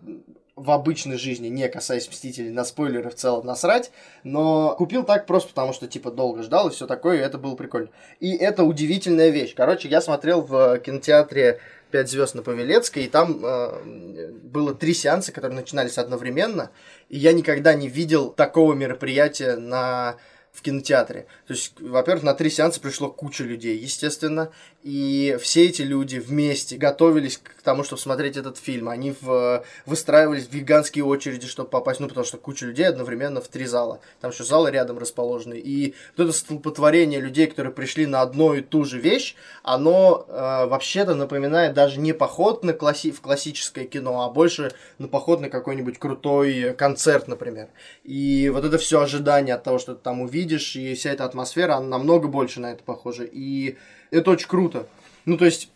в 0.55 0.71
обычной 0.71 1.17
жизни, 1.17 1.49
не 1.49 1.67
касаясь 1.67 2.09
Мстителей, 2.09 2.49
на 2.49 2.63
спойлеры 2.63 3.09
в 3.09 3.15
целом 3.15 3.45
насрать, 3.45 3.91
но 4.23 4.73
купил 4.77 5.03
так 5.03 5.25
просто 5.25 5.49
потому, 5.49 5.73
что, 5.73 5.87
типа, 5.87 6.11
долго 6.11 6.43
ждал 6.43 6.69
и 6.69 6.71
все 6.71 6.87
такое, 6.87 7.17
и 7.17 7.21
это 7.21 7.37
было 7.37 7.55
прикольно. 7.55 7.89
И 8.19 8.33
это 8.33 8.63
удивительная 8.63 9.29
вещь. 9.29 9.53
Короче, 9.53 9.89
я 9.89 9.99
смотрел 10.01 10.41
в 10.41 10.79
кинотеатре 10.79 11.59
«Пять 11.91 12.09
звезд 12.09 12.35
на 12.35 12.41
Павелецкой», 12.41 13.03
и 13.03 13.07
там 13.07 13.45
э, 13.45 14.31
было 14.43 14.73
три 14.73 14.93
сеанса, 14.93 15.31
которые 15.31 15.59
начинались 15.59 15.97
одновременно, 15.97 16.71
и 17.09 17.17
я 17.17 17.33
никогда 17.33 17.73
не 17.73 17.87
видел 17.87 18.29
такого 18.29 18.73
мероприятия 18.73 19.55
на 19.55 20.17
в 20.55 20.61
кинотеатре. 20.61 21.27
То 21.47 21.53
есть, 21.53 21.73
во-первых, 21.81 22.23
на 22.23 22.33
три 22.33 22.49
сеанса 22.49 22.79
пришло 22.79 23.09
куча 23.09 23.43
людей, 23.43 23.77
естественно, 23.77 24.51
и 24.85 25.37
все 25.41 25.65
эти 25.65 25.81
люди 25.81 26.17
вместе 26.17 26.77
готовились 26.77 27.37
к 27.37 27.61
тому, 27.63 27.83
чтобы 27.83 28.01
смотреть 28.01 28.37
этот 28.37 28.57
фильм. 28.57 28.87
Они 28.87 29.15
в, 29.19 29.65
выстраивались 29.85 30.45
в 30.45 30.53
гигантские 30.53 31.03
очереди, 31.03 31.47
чтобы 31.47 31.69
попасть, 31.69 31.99
ну, 31.99 32.07
потому 32.07 32.25
что 32.25 32.37
куча 32.37 32.67
людей 32.67 32.87
одновременно 32.87 33.41
в 33.41 33.47
три 33.47 33.65
зала. 33.65 33.99
Там 34.21 34.31
еще 34.31 34.43
залы 34.43 34.71
рядом 34.71 34.97
расположены. 34.97 35.55
И 35.55 35.95
вот 36.15 36.25
это 36.25 36.33
столпотворение 36.37 37.19
людей, 37.19 37.47
которые 37.47 37.73
пришли 37.73 38.05
на 38.05 38.21
одну 38.21 38.53
и 38.53 38.61
ту 38.61 38.85
же 38.85 38.99
вещь, 38.99 39.35
оно 39.63 40.25
э, 40.27 40.65
вообще-то 40.67 41.15
напоминает 41.15 41.73
даже 41.73 41.99
не 41.99 42.13
поход 42.13 42.63
на 42.63 42.73
класси 42.73 43.11
в 43.11 43.21
классическое 43.21 43.85
кино, 43.85 44.21
а 44.21 44.29
больше 44.29 44.71
на 44.99 45.07
поход 45.07 45.41
на 45.41 45.49
какой-нибудь 45.49 45.97
крутой 45.97 46.75
концерт, 46.77 47.27
например. 47.27 47.69
И 48.03 48.49
вот 48.53 48.63
это 48.63 48.77
все 48.77 49.01
ожидание 49.01 49.55
от 49.55 49.63
того, 49.63 49.79
что 49.79 49.95
ты 49.95 50.01
там 50.01 50.21
увидишь, 50.21 50.45
видишь, 50.45 50.75
и 50.75 50.93
вся 50.93 51.11
эта 51.11 51.25
атмосфера, 51.25 51.75
она 51.75 51.87
намного 51.87 52.27
больше 52.27 52.59
на 52.59 52.71
это 52.71 52.83
похожа. 52.83 53.23
И 53.23 53.77
это 54.11 54.31
очень 54.31 54.47
круто. 54.47 54.87
Ну, 55.25 55.37
то 55.37 55.45
есть, 55.45 55.69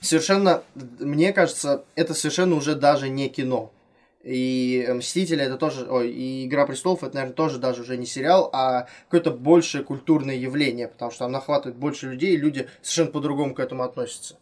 совершенно, 0.00 0.62
мне 0.74 1.32
кажется, 1.32 1.84
это 1.94 2.14
совершенно 2.14 2.54
уже 2.56 2.74
даже 2.74 3.08
не 3.08 3.28
кино. 3.28 3.72
И 4.22 4.86
Мстители 4.94 5.42
это 5.42 5.56
тоже, 5.56 5.86
ой, 5.90 6.10
и 6.10 6.46
Игра 6.46 6.66
престолов 6.66 7.02
это, 7.02 7.14
наверное, 7.14 7.34
тоже 7.34 7.58
даже 7.58 7.82
уже 7.82 7.96
не 7.96 8.04
сериал, 8.04 8.50
а 8.52 8.86
какое-то 9.04 9.30
большее 9.30 9.82
культурное 9.82 10.36
явление, 10.36 10.88
потому 10.88 11.10
что 11.10 11.20
там 11.20 11.32
нахватывает 11.32 11.78
больше 11.78 12.10
людей, 12.10 12.34
и 12.34 12.36
люди 12.36 12.68
совершенно 12.82 13.12
по-другому 13.12 13.54
к 13.54 13.60
этому 13.60 13.82
относятся. 13.82 14.36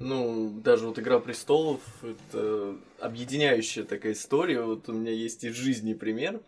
Ну, 0.00 0.50
даже 0.50 0.86
вот 0.86 0.98
Игра 0.98 1.18
престолов 1.18 1.80
это 2.02 2.76
объединяющая 3.00 3.84
такая 3.84 4.12
история. 4.12 4.62
Вот 4.62 4.88
у 4.88 4.92
меня 4.92 5.12
есть 5.12 5.44
из 5.44 5.54
жизни 5.54 5.94
пример. 5.94 6.40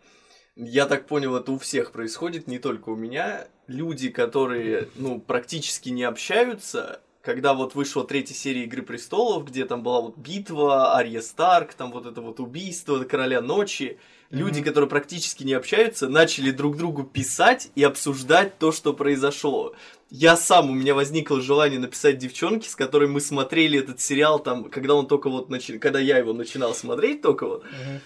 Я 0.55 0.85
так 0.85 1.07
понял, 1.07 1.35
это 1.35 1.51
у 1.53 1.57
всех 1.57 1.91
происходит, 1.91 2.47
не 2.47 2.59
только 2.59 2.89
у 2.89 2.95
меня. 2.95 3.47
Люди, 3.67 4.09
которые, 4.09 4.89
ну, 4.95 5.19
практически 5.19 5.89
не 5.89 6.03
общаются, 6.03 7.01
когда 7.21 7.53
вот 7.53 7.73
вышла 7.73 8.03
третья 8.03 8.33
серия 8.33 8.63
Игры 8.65 8.81
Престолов, 8.81 9.45
где 9.45 9.65
там 9.65 9.81
была 9.81 10.01
вот 10.01 10.17
битва, 10.17 10.95
Ария 10.95 11.21
Старк, 11.21 11.73
там 11.73 11.91
вот 11.91 12.05
это 12.05 12.19
вот 12.21 12.39
убийство 12.39 13.03
Короля 13.05 13.41
Ночи, 13.41 13.97
mm-hmm. 14.29 14.37
люди, 14.37 14.61
которые 14.61 14.89
практически 14.89 15.43
не 15.43 15.53
общаются, 15.53 16.09
начали 16.09 16.51
друг 16.51 16.75
другу 16.75 17.03
писать 17.03 17.69
и 17.75 17.83
обсуждать 17.83 18.57
то, 18.57 18.73
что 18.73 18.93
произошло. 18.93 19.73
Я 20.09 20.35
сам, 20.35 20.69
у 20.69 20.73
меня 20.73 20.93
возникло 20.93 21.39
желание 21.39 21.79
написать 21.79 22.17
девчонке, 22.17 22.69
с 22.69 22.75
которой 22.75 23.07
мы 23.07 23.21
смотрели 23.21 23.79
этот 23.79 24.01
сериал, 24.01 24.39
там, 24.39 24.65
когда 24.65 24.95
он 24.95 25.07
только 25.07 25.29
вот 25.29 25.49
начал, 25.49 25.79
когда 25.79 25.99
я 25.99 26.17
его 26.17 26.33
начинал 26.33 26.75
смотреть 26.75 27.21
только 27.21 27.47
вот. 27.47 27.63
Mm-hmm 27.63 27.99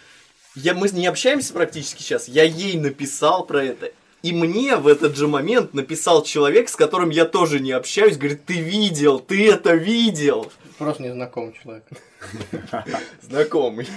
я, 0.56 0.74
мы 0.74 0.90
не 0.90 1.08
общаемся 1.08 1.54
практически 1.54 2.02
сейчас, 2.02 2.28
я 2.28 2.44
ей 2.44 2.78
написал 2.78 3.46
про 3.46 3.64
это. 3.64 3.92
И 4.24 4.34
мне 4.34 4.76
в 4.78 4.88
этот 4.88 5.16
же 5.16 5.28
момент 5.28 5.76
написал 5.76 6.24
человек, 6.24 6.70
с 6.70 6.76
которым 6.76 7.12
я 7.12 7.26
тоже 7.26 7.60
не 7.60 7.72
общаюсь, 7.72 8.18
говорит, 8.18 8.44
ты 8.46 8.60
видел, 8.60 9.20
ты 9.20 9.52
это 9.52 9.76
видел. 9.76 10.52
Просто 10.80 11.04
незнакомый 11.04 11.54
человек. 11.62 11.84
Знакомый. 13.22 13.88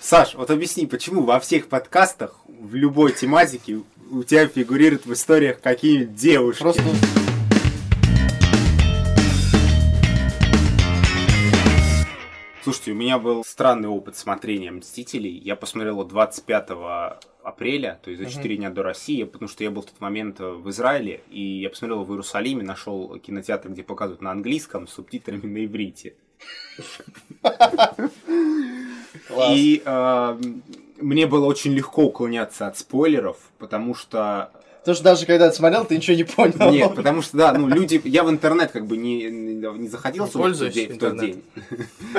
Саш, 0.00 0.34
вот 0.36 0.50
объясни, 0.50 0.86
почему 0.86 1.24
во 1.24 1.38
всех 1.38 1.68
подкастах, 1.68 2.36
в 2.46 2.74
любой 2.74 3.12
тематике 3.12 3.82
у 4.10 4.22
тебя 4.22 4.46
фигурируют 4.48 5.04
в 5.04 5.12
историях 5.12 5.60
какие-нибудь 5.60 6.14
девушки? 6.14 6.60
Просто 6.60 6.82
Слушайте, 12.68 12.92
у 12.92 12.96
меня 12.96 13.18
был 13.18 13.44
странный 13.46 13.88
опыт 13.88 14.14
смотрения 14.14 14.70
«Мстителей». 14.70 15.38
Я 15.38 15.56
посмотрел 15.56 15.94
его 15.94 16.04
25 16.04 16.68
апреля, 17.42 17.98
то 18.02 18.10
есть 18.10 18.22
за 18.22 18.28
4 18.28 18.56
дня 18.58 18.68
до 18.68 18.82
России, 18.82 19.24
потому 19.24 19.48
что 19.48 19.64
я 19.64 19.70
был 19.70 19.80
в 19.80 19.86
тот 19.86 19.98
момент 20.02 20.38
в 20.38 20.68
Израиле, 20.68 21.22
и 21.30 21.40
я 21.62 21.70
посмотрел 21.70 22.04
в 22.04 22.10
Иерусалиме, 22.10 22.62
нашел 22.62 23.18
кинотеатр, 23.20 23.70
где 23.70 23.82
показывают 23.82 24.20
на 24.20 24.32
английском 24.32 24.86
с 24.86 24.92
субтитрами 24.92 25.46
на 25.46 25.64
иврите. 25.64 26.12
И 29.50 29.82
э, 29.82 30.38
мне 31.00 31.26
было 31.26 31.46
очень 31.46 31.72
легко 31.72 32.02
уклоняться 32.02 32.66
от 32.66 32.76
спойлеров, 32.76 33.38
потому 33.58 33.94
что 33.94 34.52
Потому 34.88 34.96
что 34.96 35.04
даже 35.04 35.26
когда 35.26 35.50
ты 35.50 35.54
смотрел, 35.54 35.84
ты 35.84 35.96
ничего 35.96 36.16
не 36.16 36.24
понял. 36.24 36.72
Нет, 36.72 36.94
потому 36.94 37.20
что, 37.20 37.36
да, 37.36 37.52
ну, 37.52 37.68
люди... 37.68 38.00
Я 38.06 38.24
в 38.24 38.30
интернет 38.30 38.70
как 38.70 38.86
бы 38.86 38.96
не, 38.96 39.24
не 39.24 39.86
заходил 39.86 40.24
не 40.24 40.30
в, 40.30 40.32
тот 40.32 40.72
день, 40.72 40.94
в 40.94 40.98
тот 40.98 41.20
день. 41.20 41.44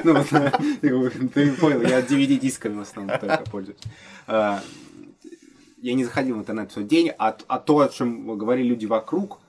Ну, 0.03 0.23
ты 1.33 1.51
понял, 1.53 1.81
я 1.81 2.01
DVD-дисками 2.01 2.77
в 2.77 2.81
основном 2.81 3.17
только 3.17 3.43
пользуюсь. 3.49 3.79
А, 4.27 4.61
я 5.81 5.95
не 5.95 6.05
заходил 6.05 6.35
в 6.35 6.39
интернет 6.41 6.69
в 6.69 6.75
тот 6.75 6.85
день, 6.85 7.11
а, 7.17 7.35
а 7.47 7.57
то, 7.57 7.79
о 7.79 7.89
чем 7.89 8.37
говорили 8.37 8.67
люди 8.67 8.85
вокруг, 8.85 9.39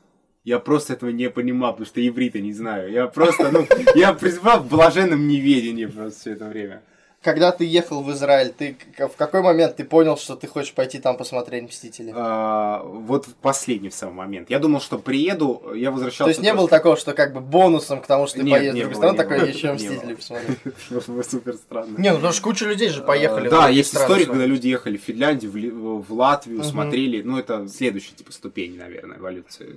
я 0.45 0.59
просто 0.59 0.95
этого 0.95 1.11
не 1.11 1.29
понимал, 1.29 1.73
потому 1.73 1.89
что 1.89 2.01
иврита 2.01 2.39
не 2.39 2.55
знаю. 2.55 2.91
Я 2.91 3.07
просто, 3.07 3.51
ну, 3.53 3.67
я 3.97 4.15
пребывал 4.15 4.61
в 4.61 4.69
блаженном 4.69 5.29
неведении 5.29 5.85
просто 5.85 6.21
все 6.21 6.31
это 6.33 6.47
время 6.47 6.81
когда 7.23 7.53
ты 7.53 7.65
ехал 7.67 8.03
в 8.03 8.11
Израиль, 8.13 8.51
ты 8.51 8.77
в 8.97 9.17
какой 9.17 9.43
момент 9.43 9.77
ты 9.77 9.85
понял, 9.85 10.17
что 10.17 10.37
ты 10.37 10.47
хочешь 10.47 10.73
пойти 10.73 10.99
там 10.99 11.19
посмотреть 11.19 11.65
Мстители? 11.65 12.13
А, 12.17 12.83
вот 12.83 13.27
в 13.27 13.35
последний 13.35 13.91
в 13.91 13.95
самый 13.95 14.15
момент. 14.15 14.49
Я 14.49 14.59
думал, 14.59 14.81
что 14.81 14.99
приеду, 14.99 15.73
я 15.75 15.91
возвращался. 15.91 16.25
То 16.25 16.31
есть 16.31 16.43
не 16.43 16.55
было 16.55 16.67
такого, 16.67 16.97
что 16.97 17.13
как 17.13 17.35
бы 17.35 17.41
бонусом 17.41 18.01
к 18.01 18.07
тому, 18.07 18.27
что 18.27 18.39
ты 18.39 18.45
нет, 18.45 18.59
поедешь 18.59 18.73
в 18.73 18.79
другую 18.79 18.97
страну, 18.97 19.17
такое 19.17 19.47
еще 19.47 19.73
Мстители 19.75 20.15
посмотреть. 20.15 20.59
Супер 21.31 21.55
странно. 21.55 21.99
Не, 21.99 22.11
ну 22.11 22.17
потому 22.17 22.33
что 22.33 22.43
куча 22.43 22.65
людей 22.65 22.89
же 22.89 23.03
поехали. 23.03 23.51
Да, 23.51 23.69
есть 23.69 23.95
история, 23.95 24.25
когда 24.25 24.47
люди 24.47 24.69
ехали 24.69 24.97
в 24.97 25.03
Финляндию, 25.03 26.03
в 26.03 26.13
Латвию, 26.13 26.65
смотрели. 26.65 27.21
Ну, 27.21 27.39
это 27.39 27.69
следующая 27.69 28.15
типа 28.15 28.33
ступень, 28.33 28.79
наверное, 28.79 29.19
эволюции 29.19 29.77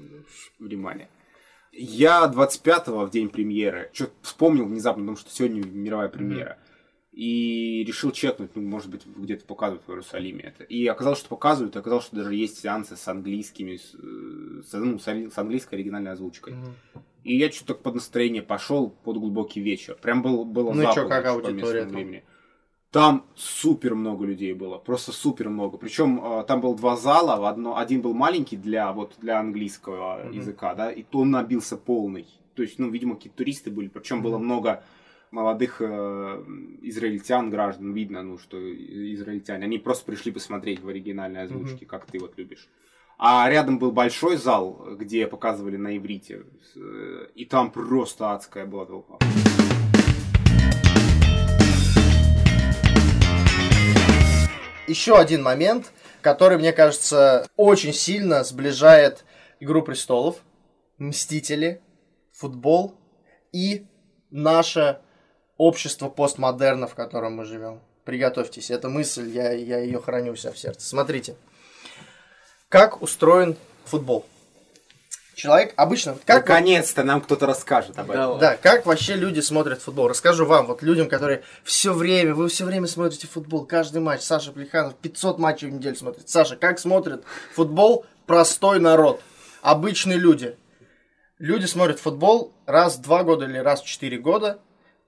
внимания. 0.59 1.09
Я 1.73 2.31
25-го 2.33 3.05
в 3.05 3.09
день 3.09 3.29
премьеры, 3.29 3.89
что 3.93 4.09
вспомнил 4.21 4.65
внезапно, 4.65 5.01
потому 5.01 5.17
что 5.17 5.31
сегодня 5.31 5.65
мировая 5.65 6.07
премьера 6.07 6.57
и 7.13 7.83
решил 7.87 8.11
чекнуть, 8.11 8.55
ну, 8.55 8.63
может 8.63 8.89
быть, 8.89 9.05
где-то 9.05 9.45
показывают 9.45 9.83
в 9.85 9.89
Иерусалиме 9.89 10.41
это. 10.41 10.63
И 10.63 10.87
оказалось, 10.87 11.19
что 11.19 11.29
показывают, 11.29 11.75
и 11.75 11.79
оказалось, 11.79 12.05
что 12.05 12.15
даже 12.15 12.33
есть 12.33 12.59
сеансы 12.59 12.95
с 12.95 13.07
английскими, 13.07 13.77
с, 13.77 14.73
ну, 14.73 14.97
с 14.97 15.37
английской 15.37 15.75
оригинальной 15.75 16.11
озвучкой. 16.11 16.53
Mm-hmm. 16.53 16.99
И 17.23 17.37
я 17.37 17.51
что-то 17.51 17.75
под 17.75 17.95
настроение 17.95 18.41
пошел 18.41 18.89
под 18.89 19.17
глубокий 19.17 19.61
вечер. 19.61 19.95
Прям 20.01 20.23
был, 20.23 20.43
было 20.43 20.73
ну 20.73 20.89
и 20.89 20.91
что, 20.91 21.07
как 21.07 21.25
аудитория 21.27 21.85
времени. 21.85 22.23
Там 22.89 23.25
супер 23.35 23.95
много 23.95 24.25
людей 24.25 24.53
было, 24.53 24.77
просто 24.77 25.11
супер 25.11 25.49
много. 25.49 25.77
Причем 25.77 26.19
э, 26.23 26.43
там 26.47 26.61
был 26.61 26.75
два 26.75 26.95
зала, 26.95 27.47
одно, 27.47 27.77
один 27.77 28.01
был 28.01 28.13
маленький 28.13 28.57
для 28.57 28.91
вот 28.91 29.13
для 29.19 29.39
английского 29.39 30.19
mm-hmm. 30.19 30.35
языка, 30.35 30.75
да, 30.75 30.91
и 30.91 31.03
то 31.03 31.19
он 31.19 31.31
набился 31.31 31.77
полный. 31.77 32.27
То 32.55 32.61
есть, 32.61 32.77
ну, 32.77 32.89
видимо, 32.89 33.15
какие-то 33.15 33.37
туристы 33.37 33.71
были, 33.71 33.87
причем 33.87 34.19
mm-hmm. 34.19 34.21
было 34.21 34.37
много 34.37 34.83
молодых 35.33 35.77
э, 35.81 36.43
израильтян, 36.83 37.49
граждан, 37.49 37.91
видно, 37.93 38.21
ну, 38.21 38.37
что 38.37 38.57
израильтяне, 38.57 39.65
они 39.65 39.79
просто 39.79 40.05
пришли 40.05 40.31
посмотреть 40.31 40.81
в 40.81 40.87
оригинальной 40.87 41.43
озвучке, 41.43 41.85
mm-hmm. 41.85 41.87
как 41.87 42.05
ты 42.05 42.19
вот 42.19 42.37
любишь. 42.37 42.69
А 43.17 43.49
рядом 43.49 43.79
был 43.79 43.91
большой 43.91 44.37
зал, 44.37 44.87
где 44.91 45.27
показывали 45.27 45.75
на 45.75 45.97
иврите, 45.97 46.43
э, 46.75 47.27
и 47.33 47.45
там 47.45 47.71
просто 47.71 48.31
адская 48.31 48.65
была 48.67 48.85
толпа. 48.85 49.17
Еще 54.87 55.17
один 55.17 55.41
момент, 55.41 55.93
который, 56.21 56.59
мне 56.59 56.73
кажется, 56.73 57.47
очень 57.55 57.93
сильно 57.93 58.43
сближает 58.43 59.25
Игру 59.59 59.81
престолов, 59.81 60.43
Мстители, 60.99 61.81
футбол 62.33 62.95
и 63.51 63.87
наше 64.29 64.99
общество 65.67 66.09
постмодерна, 66.09 66.87
в 66.87 66.95
котором 66.95 67.35
мы 67.35 67.45
живем. 67.45 67.79
Приготовьтесь, 68.03 68.69
эта 68.69 68.89
мысль, 68.89 69.29
я, 69.29 69.53
я 69.53 69.79
ее 69.79 70.01
храню 70.01 70.33
у 70.33 70.35
себя 70.35 70.51
в 70.51 70.57
сердце. 70.57 70.85
Смотрите, 70.85 71.35
как 72.67 73.01
устроен 73.01 73.55
футбол. 73.85 74.25
Человек 75.35 75.73
обычно... 75.77 76.15
Как 76.25 76.47
Наконец-то 76.47 77.03
нам 77.03 77.21
кто-то 77.21 77.45
расскажет 77.45 77.97
об 77.97 78.11
этом. 78.11 78.39
Да, 78.39 78.57
как 78.57 78.85
вообще 78.85 79.15
люди 79.15 79.39
смотрят 79.39 79.81
футбол. 79.81 80.09
Расскажу 80.09 80.45
вам, 80.45 80.67
вот 80.67 80.83
людям, 80.83 81.09
которые 81.09 81.43
все 81.63 81.93
время, 81.93 82.35
вы 82.35 82.49
все 82.49 82.65
время 82.65 82.87
смотрите 82.87 83.27
футбол, 83.27 83.65
каждый 83.65 84.01
матч. 84.01 84.21
Саша 84.21 84.51
Плеханов 84.51 84.95
500 84.95 85.39
матчей 85.39 85.69
в 85.69 85.73
неделю 85.73 85.95
смотрит. 85.95 86.29
Саша, 86.29 86.55
как 86.55 86.77
смотрит 86.77 87.23
футбол 87.53 88.05
простой 88.27 88.79
народ? 88.79 89.21
Обычные 89.61 90.17
люди. 90.17 90.55
Люди 91.39 91.65
смотрят 91.65 91.99
футбол 91.99 92.53
раз 92.65 92.97
в 92.97 93.01
два 93.01 93.23
года 93.23 93.45
или 93.45 93.57
раз 93.57 93.81
в 93.81 93.85
четыре 93.85 94.17
года 94.17 94.59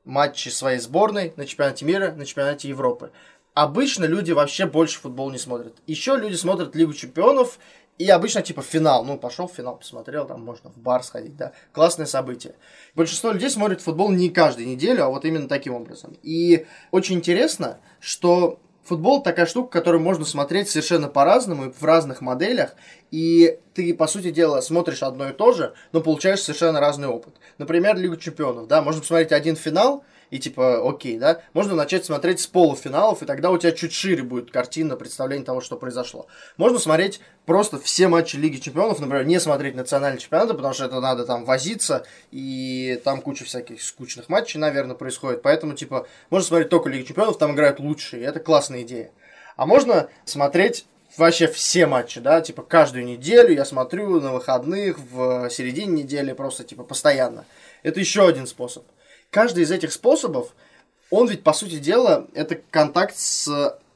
матчи 0.05 0.49
своей 0.49 0.79
сборной 0.79 1.33
на 1.35 1.45
чемпионате 1.45 1.85
мира, 1.85 2.11
на 2.11 2.25
чемпионате 2.25 2.69
Европы. 2.69 3.11
Обычно 3.53 4.05
люди 4.05 4.31
вообще 4.31 4.65
больше 4.65 4.99
футбол 4.99 5.31
не 5.31 5.37
смотрят. 5.37 5.75
Еще 5.87 6.15
люди 6.15 6.35
смотрят 6.35 6.75
Лигу 6.75 6.93
чемпионов 6.93 7.57
и 7.97 8.09
обычно 8.09 8.41
типа 8.41 8.61
финал. 8.61 9.05
Ну, 9.05 9.17
пошел 9.17 9.47
в 9.47 9.53
финал, 9.53 9.77
посмотрел, 9.77 10.25
там 10.27 10.43
можно 10.43 10.69
в 10.69 10.77
бар 10.77 11.03
сходить, 11.03 11.37
да. 11.37 11.53
Классное 11.71 12.05
событие. 12.05 12.55
Большинство 12.93 13.31
людей 13.31 13.49
смотрит 13.49 13.81
футбол 13.81 14.11
не 14.11 14.29
каждую 14.29 14.67
неделю, 14.67 15.05
а 15.05 15.09
вот 15.09 15.25
именно 15.25 15.47
таким 15.47 15.73
образом. 15.73 16.17
И 16.21 16.65
очень 16.91 17.15
интересно, 17.15 17.79
что 17.99 18.59
Футбол 18.85 19.23
такая 19.23 19.47
штука, 19.47 19.71
которую 19.79 20.01
можно 20.03 20.25
смотреть 20.25 20.69
совершенно 20.69 21.07
по-разному 21.07 21.65
и 21.65 21.71
в 21.71 21.83
разных 21.83 22.21
моделях, 22.21 22.75
и 23.09 23.57
ты, 23.73 23.95
по 23.95 24.05
сути 24.05 24.29
дела, 24.29 24.61
смотришь 24.61 25.01
одно 25.01 25.29
и 25.29 25.33
то 25.33 25.53
же, 25.53 25.73
но 25.91 26.01
получаешь 26.01 26.41
совершенно 26.41 26.79
разный 26.79 27.07
опыт. 27.07 27.33
Например, 27.57 27.97
Лигу 27.97 28.15
чемпионов, 28.17 28.67
да, 28.67 28.83
можно 28.83 29.01
посмотреть 29.01 29.31
один 29.31 29.55
финал, 29.55 30.03
и 30.29 30.39
типа, 30.39 30.87
окей, 30.87 31.17
да, 31.17 31.41
можно 31.53 31.75
начать 31.75 32.05
смотреть 32.05 32.39
с 32.39 32.47
полуфиналов, 32.47 33.21
и 33.21 33.25
тогда 33.25 33.51
у 33.51 33.57
тебя 33.57 33.71
чуть 33.71 33.93
шире 33.93 34.23
будет 34.23 34.51
картина, 34.51 34.95
представление 34.95 35.45
того, 35.45 35.61
что 35.61 35.77
произошло. 35.77 36.27
Можно 36.57 36.79
смотреть 36.79 37.19
просто 37.45 37.79
все 37.79 38.07
матчи 38.07 38.35
Лиги 38.35 38.57
Чемпионов, 38.57 38.99
например, 38.99 39.25
не 39.25 39.39
смотреть 39.39 39.75
национальные 39.75 40.19
чемпионаты, 40.19 40.53
потому 40.53 40.73
что 40.73 40.85
это 40.85 40.99
надо 40.99 41.25
там 41.25 41.45
возиться, 41.45 42.05
и 42.31 42.99
там 43.03 43.21
куча 43.21 43.45
всяких 43.45 43.81
скучных 43.81 44.29
матчей, 44.29 44.59
наверное, 44.59 44.95
происходит. 44.95 45.41
Поэтому, 45.41 45.73
типа, 45.73 46.07
можно 46.29 46.47
смотреть 46.47 46.69
только 46.69 46.89
Лиги 46.89 47.07
Чемпионов, 47.07 47.37
там 47.37 47.53
играют 47.53 47.79
лучшие, 47.79 48.23
это 48.23 48.39
классная 48.39 48.81
идея. 48.81 49.11
А 49.55 49.65
можно 49.65 50.09
смотреть 50.25 50.85
вообще 51.17 51.47
все 51.47 51.85
матчи, 51.85 52.19
да, 52.19 52.41
типа 52.41 52.61
каждую 52.61 53.05
неделю 53.05 53.53
я 53.53 53.65
смотрю 53.65 54.19
на 54.19 54.33
выходных, 54.33 54.99
в 54.99 55.49
середине 55.49 56.03
недели, 56.03 56.33
просто 56.33 56.63
типа 56.63 56.83
постоянно. 56.83 57.45
Это 57.83 57.99
еще 57.99 58.27
один 58.27 58.47
способ 58.47 58.83
каждый 59.35 59.65
из 59.65 59.71
этих 59.71 59.91
способов, 59.91 60.55
он 61.09 61.27
ведь, 61.27 61.43
по 61.43 61.51
сути 61.51 61.75
дела, 61.75 62.27
это 62.33 62.55
контакт 62.71 63.17
с, 63.17 63.49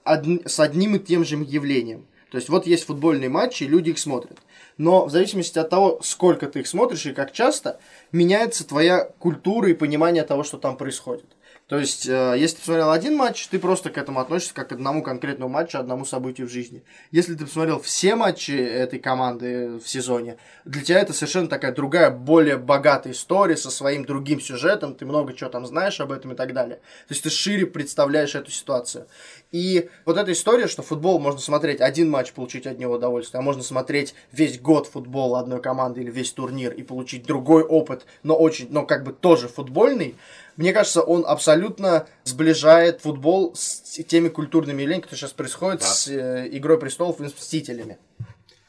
од... 0.04 0.26
с 0.46 0.60
одним 0.60 0.98
и 0.98 1.00
тем 1.00 1.24
же 1.24 1.38
явлением. 1.38 2.08
То 2.30 2.36
есть 2.36 2.50
вот 2.50 2.68
есть 2.68 2.84
футбольные 2.84 3.30
матчи, 3.30 3.64
и 3.64 3.68
люди 3.68 3.92
их 3.92 4.00
смотрят. 4.00 4.38
Но 4.78 5.06
в 5.06 5.12
зависимости 5.12 5.58
от 5.58 5.70
того, 5.70 6.02
сколько 6.04 6.48
ты 6.48 6.60
их 6.60 6.68
смотришь 6.68 7.06
и 7.06 7.14
как 7.14 7.32
часто, 7.32 7.80
меняется 8.12 8.68
твоя 8.68 9.06
культура 9.18 9.70
и 9.70 9.74
понимание 9.74 10.24
того, 10.24 10.44
что 10.44 10.58
там 10.58 10.76
происходит. 10.76 11.28
То 11.70 11.78
есть, 11.78 12.08
э, 12.08 12.34
если 12.36 12.56
ты 12.56 12.62
посмотрел 12.62 12.90
один 12.90 13.16
матч, 13.16 13.48
ты 13.48 13.60
просто 13.60 13.92
к 13.92 14.00
этому 14.00 14.20
относишься 14.20 14.56
как 14.56 14.70
к 14.70 14.72
одному 14.72 15.04
конкретному 15.04 15.52
матчу, 15.52 15.78
одному 15.78 16.04
событию 16.04 16.48
в 16.48 16.52
жизни. 16.52 16.84
Если 17.12 17.36
ты 17.36 17.46
посмотрел 17.46 17.80
все 17.80 18.16
матчи 18.16 18.52
этой 18.52 18.98
команды 18.98 19.78
в 19.78 19.88
сезоне, 19.88 20.38
для 20.66 20.82
тебя 20.82 21.00
это 21.00 21.14
совершенно 21.14 21.48
такая 21.48 21.72
другая, 21.72 22.10
более 22.10 22.58
богатая 22.58 23.14
история 23.14 23.56
со 23.56 23.70
своим 23.70 24.04
другим 24.04 24.42
сюжетом, 24.42 24.96
ты 24.96 25.06
много 25.06 25.34
чего 25.34 25.52
там 25.52 25.64
знаешь 25.68 26.02
об 26.02 26.12
этом 26.12 26.32
и 26.32 26.36
так 26.36 26.54
далее. 26.54 26.78
То 27.08 27.14
есть, 27.14 27.22
ты 27.22 27.30
шире 27.30 27.68
представляешь 27.68 28.34
эту 28.34 28.50
ситуацию. 28.50 29.06
И 29.52 29.92
вот 30.06 30.18
эта 30.18 30.32
история, 30.32 30.66
что 30.66 30.82
футбол 30.82 31.20
можно 31.20 31.40
смотреть 31.40 31.82
один 31.82 32.10
матч, 32.10 32.34
получить 32.34 32.66
от 32.66 32.80
него 32.80 32.96
удовольствие, 32.96 33.40
а 33.40 33.44
можно 33.44 33.62
смотреть 33.62 34.16
весь 34.32 34.60
год 34.60 34.88
футбол 34.88 35.36
одной 35.36 35.62
команды 35.62 36.02
или 36.02 36.10
весь 36.10 36.32
турнир 36.32 36.74
и 36.74 36.82
получить 36.82 37.28
другой 37.28 37.62
опыт, 37.62 38.08
но 38.24 38.36
очень, 38.36 38.70
но 38.72 38.88
как 38.88 39.04
бы 39.04 39.14
тоже 39.14 39.48
футбольный, 39.48 40.16
мне 40.60 40.74
кажется, 40.74 41.02
он 41.02 41.24
абсолютно 41.26 42.06
сближает 42.26 43.00
футбол 43.00 43.56
с 43.56 44.04
теми 44.04 44.28
культурными 44.28 44.82
явлениями, 44.82 45.04
которые 45.04 45.20
сейчас 45.20 45.32
происходят 45.32 45.80
да. 45.80 45.86
с 45.86 46.10
э, 46.10 46.50
Игрой 46.52 46.78
престолов 46.78 47.22
и 47.22 47.30
с 47.30 47.34
Мстителями. 47.34 47.98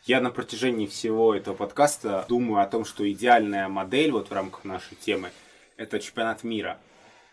Я 0.04 0.20
на 0.20 0.30
протяжении 0.30 0.87
всего 0.87 1.35
этого 1.35 1.56
подкаста 1.56 2.25
думаю 2.28 2.62
о 2.62 2.66
том, 2.68 2.85
что 2.85 3.11
идеальная 3.11 3.66
модель 3.66 4.12
вот 4.12 4.28
в 4.28 4.32
рамках 4.32 4.64
нашей 4.64 4.94
темы 4.94 5.30
это 5.76 5.99
чемпионат 5.99 6.44
мира. 6.44 6.78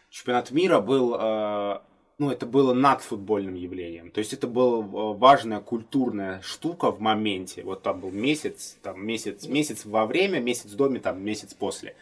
Чемпионат 0.09 0.49
мира 0.49 0.79
был, 0.79 1.13
э, 1.13 1.79
ну, 2.17 2.31
это 2.31 2.47
было 2.47 2.73
над 2.73 3.03
футбольным 3.03 3.53
явлением. 3.53 4.09
То 4.09 4.17
есть 4.17 4.33
это 4.33 4.47
была 4.47 4.79
э, 4.79 5.17
важная 5.19 5.59
культурная 5.59 6.41
штука 6.41 6.89
в 6.89 6.99
моменте. 6.99 7.61
Вот 7.61 7.83
там 7.83 7.99
был 7.99 8.09
месяц, 8.09 8.75
там 8.81 9.05
месяц, 9.05 9.45
месяц 9.45 9.85
во 9.85 10.07
время, 10.07 10.39
месяц 10.39 10.71
в 10.71 10.75
доме, 10.75 10.99
там 10.99 11.23
месяц 11.23 11.53
после. 11.53 11.95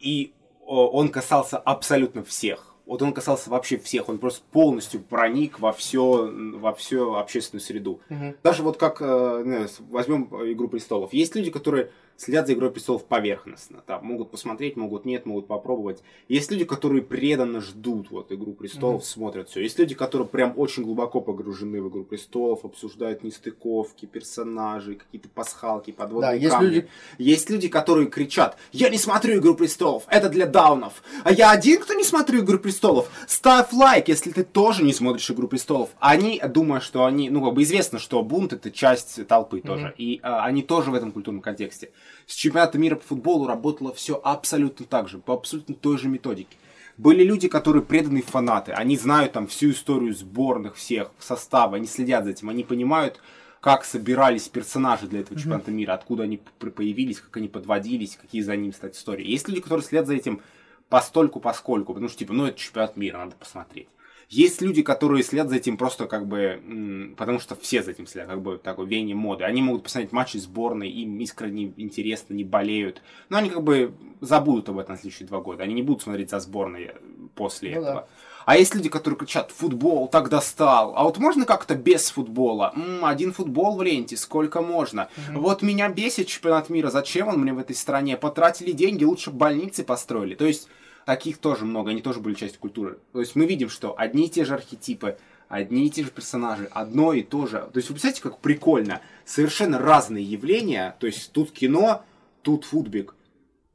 И 0.00 0.34
он 0.66 1.08
касался 1.08 1.58
абсолютно 1.58 2.24
всех. 2.24 2.74
Вот 2.86 3.00
он 3.00 3.14
касался 3.14 3.48
вообще 3.48 3.78
всех, 3.78 4.08
он 4.10 4.18
просто 4.18 4.42
полностью 4.52 5.00
проник 5.00 5.58
во 5.58 5.72
все, 5.72 6.30
во 6.30 6.74
всю 6.74 7.14
общественную 7.14 7.62
среду. 7.62 8.00
Угу. 8.10 8.34
Даже 8.42 8.62
вот 8.62 8.76
как, 8.76 9.00
э, 9.00 9.66
возьмем 9.88 10.24
Игру 10.52 10.68
престолов. 10.68 11.14
Есть 11.14 11.34
люди, 11.34 11.50
которые 11.50 11.92
следят 12.16 12.46
за 12.46 12.54
Игрой 12.54 12.70
престолов 12.70 13.04
поверхностно. 13.04 13.82
Там 13.86 14.04
могут 14.04 14.30
посмотреть, 14.30 14.76
могут 14.76 15.04
нет, 15.04 15.26
могут 15.26 15.46
попробовать. 15.46 16.02
Есть 16.28 16.50
люди, 16.50 16.64
которые 16.64 17.02
преданно 17.02 17.60
ждут 17.60 18.10
вот 18.10 18.32
Игру 18.32 18.52
престолов, 18.52 19.02
mm-hmm. 19.02 19.06
смотрят 19.06 19.48
все. 19.48 19.60
Есть 19.60 19.78
люди, 19.78 19.94
которые 19.94 20.28
прям 20.28 20.54
очень 20.56 20.84
глубоко 20.84 21.20
погружены 21.20 21.82
в 21.82 21.88
Игру 21.88 22.04
престолов, 22.04 22.64
обсуждают 22.64 23.24
нестыковки, 23.24 24.06
персонажей, 24.06 24.96
какие-то 24.96 25.28
пасхалки, 25.28 25.90
подводные 25.90 26.40
да, 26.40 26.50
камни. 26.50 26.66
Есть 26.66 26.76
люди... 26.76 26.88
есть 27.18 27.50
люди, 27.50 27.68
которые 27.68 28.08
кричат: 28.08 28.56
Я 28.72 28.88
не 28.88 28.98
смотрю 28.98 29.38
Игру 29.38 29.54
престолов, 29.54 30.04
это 30.08 30.28
для 30.28 30.46
даунов. 30.46 31.02
А 31.24 31.32
я 31.32 31.50
один, 31.50 31.80
кто 31.80 31.94
не 31.94 32.04
смотрю 32.04 32.40
Игру 32.40 32.58
престолов. 32.58 33.10
Ставь 33.26 33.72
лайк, 33.72 34.08
если 34.08 34.30
ты 34.30 34.44
тоже 34.44 34.82
не 34.84 34.92
смотришь 34.92 35.30
Игру 35.30 35.48
престолов. 35.48 35.90
Они, 35.98 36.40
думая, 36.48 36.80
что 36.80 37.04
они, 37.04 37.30
ну, 37.30 37.44
как 37.44 37.54
бы 37.54 37.62
известно, 37.62 37.98
что 37.98 38.22
бунт 38.22 38.52
это 38.52 38.70
часть 38.70 39.26
толпы 39.26 39.58
mm-hmm. 39.58 39.66
тоже. 39.66 39.94
И 39.98 40.20
а, 40.22 40.44
они 40.44 40.62
тоже 40.62 40.90
в 40.90 40.94
этом 40.94 41.12
культурном 41.12 41.42
контексте. 41.42 41.90
С 42.26 42.34
чемпионатом 42.34 42.80
мира 42.80 42.96
по 42.96 43.04
футболу 43.04 43.46
работало 43.46 43.92
все 43.92 44.20
абсолютно 44.22 44.86
так 44.86 45.08
же, 45.08 45.18
по 45.18 45.34
абсолютно 45.34 45.74
той 45.74 45.98
же 45.98 46.08
методике. 46.08 46.56
Были 46.96 47.24
люди, 47.24 47.48
которые 47.48 47.82
преданные 47.82 48.22
фанаты, 48.22 48.72
они 48.72 48.96
знают 48.96 49.32
там 49.32 49.48
всю 49.48 49.70
историю 49.70 50.14
сборных 50.14 50.76
всех, 50.76 51.10
состава, 51.18 51.76
они 51.76 51.86
следят 51.86 52.24
за 52.24 52.30
этим, 52.30 52.48
они 52.50 52.62
понимают, 52.62 53.20
как 53.60 53.84
собирались 53.84 54.48
персонажи 54.48 55.06
для 55.06 55.20
этого 55.20 55.40
чемпионата 55.40 55.70
mm-hmm. 55.70 55.74
мира, 55.74 55.94
откуда 55.94 56.24
они 56.24 56.40
появились, 56.58 57.20
как 57.20 57.36
они 57.38 57.48
подводились, 57.48 58.16
какие 58.20 58.42
за 58.42 58.54
ним 58.56 58.72
стать 58.72 58.96
истории. 58.96 59.26
Есть 59.26 59.48
люди, 59.48 59.60
которые 59.60 59.84
следят 59.84 60.06
за 60.06 60.14
этим 60.14 60.40
постольку 60.88 61.40
поскольку, 61.40 61.94
потому 61.94 62.08
что 62.08 62.18
типа, 62.18 62.32
ну 62.32 62.46
это 62.46 62.58
чемпионат 62.58 62.96
мира, 62.96 63.18
надо 63.18 63.34
посмотреть. 63.36 63.88
Есть 64.34 64.60
люди, 64.60 64.82
которые 64.82 65.22
следят 65.22 65.48
за 65.48 65.56
этим 65.56 65.76
просто 65.76 66.06
как 66.06 66.26
бы, 66.26 67.14
потому 67.16 67.38
что 67.38 67.54
все 67.54 67.84
за 67.84 67.92
этим 67.92 68.08
следят, 68.08 68.28
как 68.28 68.42
бы 68.42 68.58
такой 68.58 68.84
веяние 68.84 69.14
моды. 69.14 69.44
Они 69.44 69.62
могут 69.62 69.84
посмотреть 69.84 70.10
матчи 70.10 70.38
сборной, 70.38 70.90
им 70.90 71.20
искренне 71.20 71.72
интересно, 71.76 72.34
не 72.34 72.42
болеют. 72.42 73.00
Но 73.28 73.36
они 73.36 73.48
как 73.48 73.62
бы 73.62 73.94
забудут 74.20 74.68
об 74.70 74.78
этом 74.78 74.94
на 74.94 75.00
следующие 75.00 75.28
два 75.28 75.40
года. 75.40 75.62
Они 75.62 75.72
не 75.72 75.82
будут 75.82 76.02
смотреть 76.02 76.30
за 76.30 76.40
сборной 76.40 76.90
после 77.36 77.76
ну, 77.76 77.82
этого. 77.82 77.94
Да. 77.94 78.06
А 78.44 78.56
есть 78.56 78.74
люди, 78.74 78.88
которые 78.88 79.16
кричат, 79.18 79.52
футбол 79.52 80.08
так 80.08 80.30
достал. 80.30 80.94
А 80.96 81.04
вот 81.04 81.18
можно 81.18 81.46
как-то 81.46 81.76
без 81.76 82.10
футбола? 82.10 82.72
М-м, 82.74 83.04
один 83.04 83.32
футбол 83.32 83.76
в 83.76 83.82
ленте, 83.84 84.16
сколько 84.16 84.62
можно? 84.62 85.08
Mm-hmm. 85.16 85.38
Вот 85.38 85.62
меня 85.62 85.88
бесит 85.90 86.26
чемпионат 86.26 86.70
мира. 86.70 86.90
Зачем 86.90 87.28
он 87.28 87.40
мне 87.40 87.52
в 87.52 87.58
этой 87.60 87.76
стране? 87.76 88.16
Потратили 88.16 88.72
деньги, 88.72 89.04
лучше 89.04 89.30
больницы 89.30 89.84
построили. 89.84 90.34
То 90.34 90.44
есть 90.44 90.68
таких 91.04 91.38
тоже 91.38 91.64
много, 91.64 91.90
они 91.90 92.02
тоже 92.02 92.20
были 92.20 92.34
частью 92.34 92.60
культуры. 92.60 92.98
То 93.12 93.20
есть 93.20 93.36
мы 93.36 93.46
видим, 93.46 93.68
что 93.68 93.98
одни 93.98 94.26
и 94.26 94.30
те 94.30 94.44
же 94.44 94.54
архетипы, 94.54 95.18
одни 95.48 95.86
и 95.86 95.90
те 95.90 96.02
же 96.02 96.10
персонажи, 96.10 96.68
одно 96.70 97.12
и 97.12 97.22
то 97.22 97.46
же. 97.46 97.68
То 97.72 97.76
есть 97.76 97.88
вы 97.88 97.94
представляете, 97.94 98.22
как 98.22 98.38
прикольно. 98.38 99.00
Совершенно 99.24 99.78
разные 99.78 100.24
явления, 100.24 100.96
то 101.00 101.06
есть 101.06 101.32
тут 101.32 101.50
кино, 101.50 102.04
тут 102.42 102.64
футбик. 102.64 103.14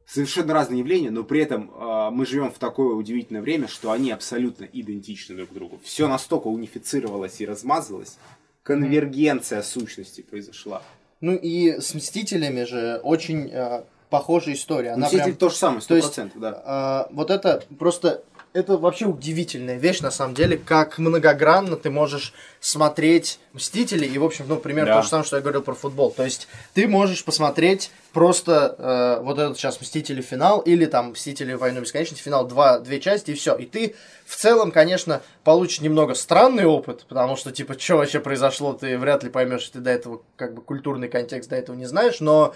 Совершенно 0.06 0.54
разные 0.54 0.80
явления, 0.80 1.12
но 1.12 1.24
при 1.24 1.40
этом 1.42 1.70
э, 1.70 2.10
мы 2.12 2.26
живем 2.26 2.52
в 2.52 2.58
такое 2.58 2.96
удивительное 2.96 3.44
время, 3.44 3.68
что 3.68 3.92
они 3.92 4.10
абсолютно 4.10 4.64
идентичны 4.66 5.36
друг 5.36 5.54
другу. 5.54 5.80
Все 5.84 6.08
настолько 6.08 6.48
унифицировалось 6.48 7.40
и 7.42 7.46
размазалось, 7.46 8.18
конвергенция 8.64 9.62
сущности 9.62 10.22
произошла. 10.22 10.82
Ну 11.22 11.36
и 11.36 11.80
с 11.80 11.94
Мстителями 11.94 12.64
же 12.64 13.00
очень 13.04 13.50
э, 13.52 13.84
похожая 14.10 14.56
история. 14.56 14.92
Она 14.92 15.06
Мститель 15.06 15.24
прям... 15.26 15.36
то 15.36 15.50
же 15.50 15.56
самое, 15.56 15.82
100%, 15.82 15.88
то 15.88 15.96
есть, 15.96 16.20
да. 16.36 17.06
Э, 17.10 17.14
вот 17.14 17.30
это 17.30 17.64
просто 17.78 18.24
это 18.52 18.78
вообще 18.78 19.06
удивительная 19.06 19.78
вещь, 19.78 20.00
на 20.00 20.10
самом 20.10 20.34
деле, 20.34 20.58
как 20.58 20.98
многогранно 20.98 21.76
ты 21.76 21.92
можешь 21.92 22.34
смотреть 22.60 23.40
Мстители, 23.54 24.06
и, 24.06 24.18
в 24.18 24.24
общем, 24.24 24.46
ну, 24.48 24.58
примерно 24.58 24.94
да. 24.94 24.98
то 24.98 25.04
же 25.04 25.10
самое, 25.10 25.26
что 25.26 25.36
я 25.36 25.42
говорил 25.42 25.62
про 25.62 25.76
футбол. 25.76 26.12
То 26.12 26.24
есть, 26.24 26.48
ты 26.74 26.88
можешь 26.88 27.24
посмотреть 27.24 27.92
просто 28.12 28.76
э, 28.78 29.24
вот 29.24 29.38
этот 29.38 29.58
сейчас 29.58 29.80
Мстители 29.80 30.22
финал, 30.22 30.62
или 30.62 30.86
там 30.86 31.12
Мстители 31.12 31.54
Войну 31.54 31.82
Бесконечности 31.82 32.24
финал, 32.24 32.48
два, 32.48 32.80
две 32.80 33.00
части, 33.00 33.32
и 33.32 33.34
все. 33.36 33.56
И 33.56 33.66
ты 33.66 33.96
в 34.26 34.36
целом, 34.36 34.72
конечно, 34.72 35.22
получишь 35.44 35.82
немного 35.82 36.16
странный 36.16 36.66
опыт, 36.66 37.06
потому 37.08 37.36
что, 37.36 37.52
типа, 37.52 37.80
что 37.80 37.98
вообще 37.98 38.20
произошло, 38.20 38.74
ты 38.74 38.98
вряд 38.98 39.24
ли 39.24 39.30
поймешь, 39.30 39.70
ты 39.70 39.80
до 39.80 39.92
этого, 39.92 40.22
как 40.36 40.56
бы, 40.56 40.64
культурный 40.64 41.08
контекст 41.08 41.50
до 41.52 41.56
этого 41.56 41.76
не 41.76 41.86
знаешь, 41.86 42.20
но 42.20 42.56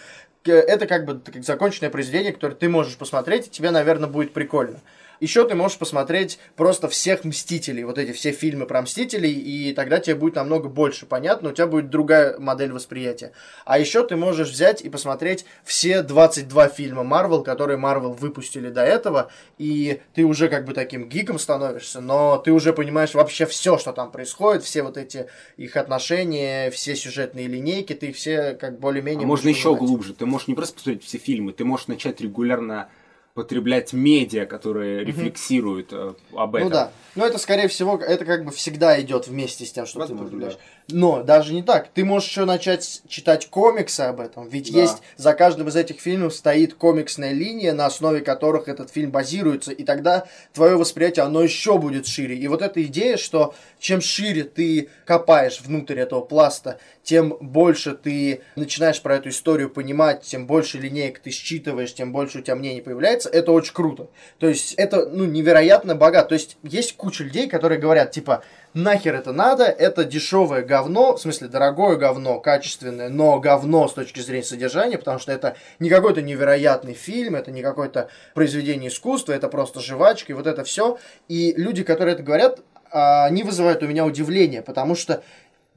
это 0.51 0.87
как 0.87 1.05
бы 1.05 1.19
как 1.19 1.43
законченное 1.43 1.89
произведение, 1.89 2.33
которое 2.33 2.55
ты 2.55 2.69
можешь 2.69 2.97
посмотреть, 2.97 3.47
и 3.47 3.49
тебе, 3.49 3.71
наверное, 3.71 4.09
будет 4.09 4.33
прикольно. 4.33 4.79
Еще 5.23 5.47
ты 5.47 5.55
можешь 5.55 5.77
посмотреть 5.77 6.37
просто 6.57 6.89
всех 6.89 7.23
Мстителей, 7.23 7.85
вот 7.85 7.97
эти 7.97 8.11
все 8.11 8.33
фильмы 8.33 8.65
про 8.65 8.81
Мстителей, 8.81 9.31
и 9.31 9.71
тогда 9.71 10.01
тебе 10.01 10.15
будет 10.15 10.35
намного 10.35 10.67
больше 10.67 11.05
понятно, 11.05 11.51
у 11.51 11.53
тебя 11.53 11.65
будет 11.65 11.89
другая 11.89 12.37
модель 12.39 12.73
восприятия. 12.73 13.31
А 13.63 13.79
еще 13.79 14.05
ты 14.05 14.17
можешь 14.17 14.49
взять 14.49 14.81
и 14.81 14.89
посмотреть 14.89 15.45
все 15.63 16.01
22 16.01 16.67
фильма 16.67 17.03
Марвел, 17.03 17.41
которые 17.41 17.77
Марвел 17.77 18.11
выпустили 18.11 18.69
до 18.69 18.83
этого, 18.83 19.31
и 19.57 20.01
ты 20.13 20.25
уже 20.25 20.49
как 20.49 20.65
бы 20.65 20.73
таким 20.73 21.07
гиком 21.07 21.39
становишься, 21.39 22.01
но 22.01 22.37
ты 22.37 22.51
уже 22.51 22.73
понимаешь 22.73 23.13
вообще 23.13 23.45
все, 23.45 23.77
что 23.77 23.93
там 23.93 24.11
происходит, 24.11 24.63
все 24.63 24.83
вот 24.83 24.97
эти 24.97 25.27
их 25.55 25.77
отношения, 25.77 26.69
все 26.69 26.97
сюжетные 26.97 27.47
линейки, 27.47 27.93
ты 27.93 28.11
все 28.11 28.55
как 28.55 28.77
более-менее... 28.77 29.23
А 29.23 29.27
можно 29.27 29.47
еще 29.47 29.73
глубже, 29.73 30.15
ты 30.15 30.25
можешь 30.25 30.49
не 30.49 30.53
просто 30.53 30.75
посмотреть 30.75 31.05
все 31.05 31.17
фильмы, 31.17 31.53
ты 31.53 31.63
можешь 31.63 31.87
начать 31.87 32.19
регулярно 32.19 32.89
потреблять 33.33 33.93
медиа, 33.93 34.45
которые 34.45 35.03
рефлексируют 35.03 35.91
э, 35.91 36.13
об 36.33 36.55
этом. 36.55 36.67
Ну 36.67 36.73
да. 36.73 36.91
Но 37.15 37.25
это, 37.25 37.37
скорее 37.39 37.67
всего, 37.67 37.97
это 37.97 38.25
как 38.25 38.45
бы 38.45 38.51
всегда 38.51 38.99
идет 39.01 39.27
вместе 39.27 39.65
с 39.65 39.71
тем, 39.71 39.85
что 39.85 39.99
Возможно, 39.99 40.25
ты 40.25 40.31
потребляешь. 40.31 40.57
Но 40.89 41.23
даже 41.23 41.53
не 41.53 41.63
так. 41.63 41.87
Ты 41.93 42.03
можешь 42.03 42.29
еще 42.29 42.45
начать 42.45 43.01
читать 43.07 43.47
комиксы 43.47 44.01
об 44.01 44.19
этом. 44.19 44.47
Ведь 44.47 44.71
Да. 44.71 44.81
есть 44.81 44.97
за 45.15 45.33
каждым 45.33 45.69
из 45.69 45.75
этих 45.75 45.99
фильмов 45.99 46.33
стоит 46.33 46.73
комиксная 46.73 47.31
линия, 47.31 47.73
на 47.73 47.85
основе 47.85 48.21
которых 48.21 48.67
этот 48.67 48.91
фильм 48.91 49.11
базируется. 49.11 49.71
И 49.71 49.83
тогда 49.83 50.25
твое 50.53 50.75
восприятие, 50.75 51.25
оно 51.25 51.41
еще 51.41 51.77
будет 51.77 52.05
шире. 52.07 52.35
И 52.35 52.47
вот 52.47 52.61
эта 52.61 52.83
идея, 52.83 53.17
что 53.17 53.55
чем 53.79 54.01
шире 54.01 54.43
ты 54.43 54.89
копаешь 55.05 55.61
внутрь 55.61 55.99
этого 55.99 56.21
пласта, 56.21 56.79
тем 57.03 57.37
больше 57.39 57.93
ты 57.93 58.41
начинаешь 58.55 59.01
про 59.01 59.17
эту 59.17 59.29
историю 59.29 59.69
понимать, 59.69 60.21
тем 60.21 60.47
больше 60.47 60.77
линеек 60.77 61.19
ты 61.19 61.31
считываешь, 61.31 61.93
тем 61.93 62.11
больше 62.11 62.39
у 62.39 62.41
тебя 62.41 62.55
мнений 62.55 62.81
появляется, 62.81 63.29
это 63.29 63.51
очень 63.51 63.73
круто. 63.73 64.07
То 64.39 64.47
есть 64.47 64.73
это, 64.75 65.07
ну, 65.09 65.25
невероятно 65.25 65.95
богато. 65.95 66.29
То 66.29 66.35
есть 66.35 66.57
есть 66.63 66.95
куча 66.95 67.23
людей, 67.23 67.47
которые 67.49 67.79
говорят, 67.79 68.11
типа, 68.11 68.43
нахер 68.73 69.15
это 69.15 69.31
надо, 69.31 69.65
это 69.65 70.03
дешевое 70.03 70.63
говно, 70.63 71.15
в 71.15 71.21
смысле 71.21 71.47
дорогое 71.47 71.95
говно, 71.95 72.39
качественное, 72.39 73.09
но 73.09 73.39
говно 73.39 73.87
с 73.87 73.93
точки 73.93 74.19
зрения 74.19 74.43
содержания, 74.43 74.97
потому 74.97 75.19
что 75.19 75.31
это 75.31 75.55
не 75.79 75.89
какой-то 75.89 76.21
невероятный 76.21 76.93
фильм, 76.93 77.35
это 77.35 77.51
не 77.51 77.61
какое-то 77.61 78.09
произведение 78.33 78.89
искусства, 78.89 79.33
это 79.33 79.47
просто 79.47 79.79
жвачка, 79.79 80.31
и 80.31 80.35
вот 80.35 80.47
это 80.47 80.63
все. 80.63 80.97
И 81.27 81.53
люди, 81.57 81.83
которые 81.83 82.15
это 82.15 82.23
говорят, 82.23 82.59
а, 82.91 83.25
они 83.25 83.43
вызывают 83.43 83.83
у 83.83 83.87
меня 83.87 84.05
удивление, 84.05 84.61
потому 84.61 84.95
что 84.95 85.23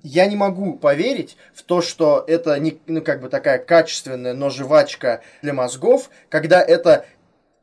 я 0.03 0.27
не 0.27 0.37
могу 0.37 0.75
поверить 0.75 1.37
в 1.53 1.63
то, 1.63 1.81
что 1.81 2.25
это 2.29 2.59
не, 2.61 2.79
ну, 2.87 3.03
как 3.03 3.21
бы 3.21 3.29
такая 3.29 3.59
качественная, 3.59 4.35
но 4.35 4.51
жвачка 4.51 5.23
для 5.43 5.53
мозгов, 5.53 6.11
когда 6.29 6.63
это 6.63 7.07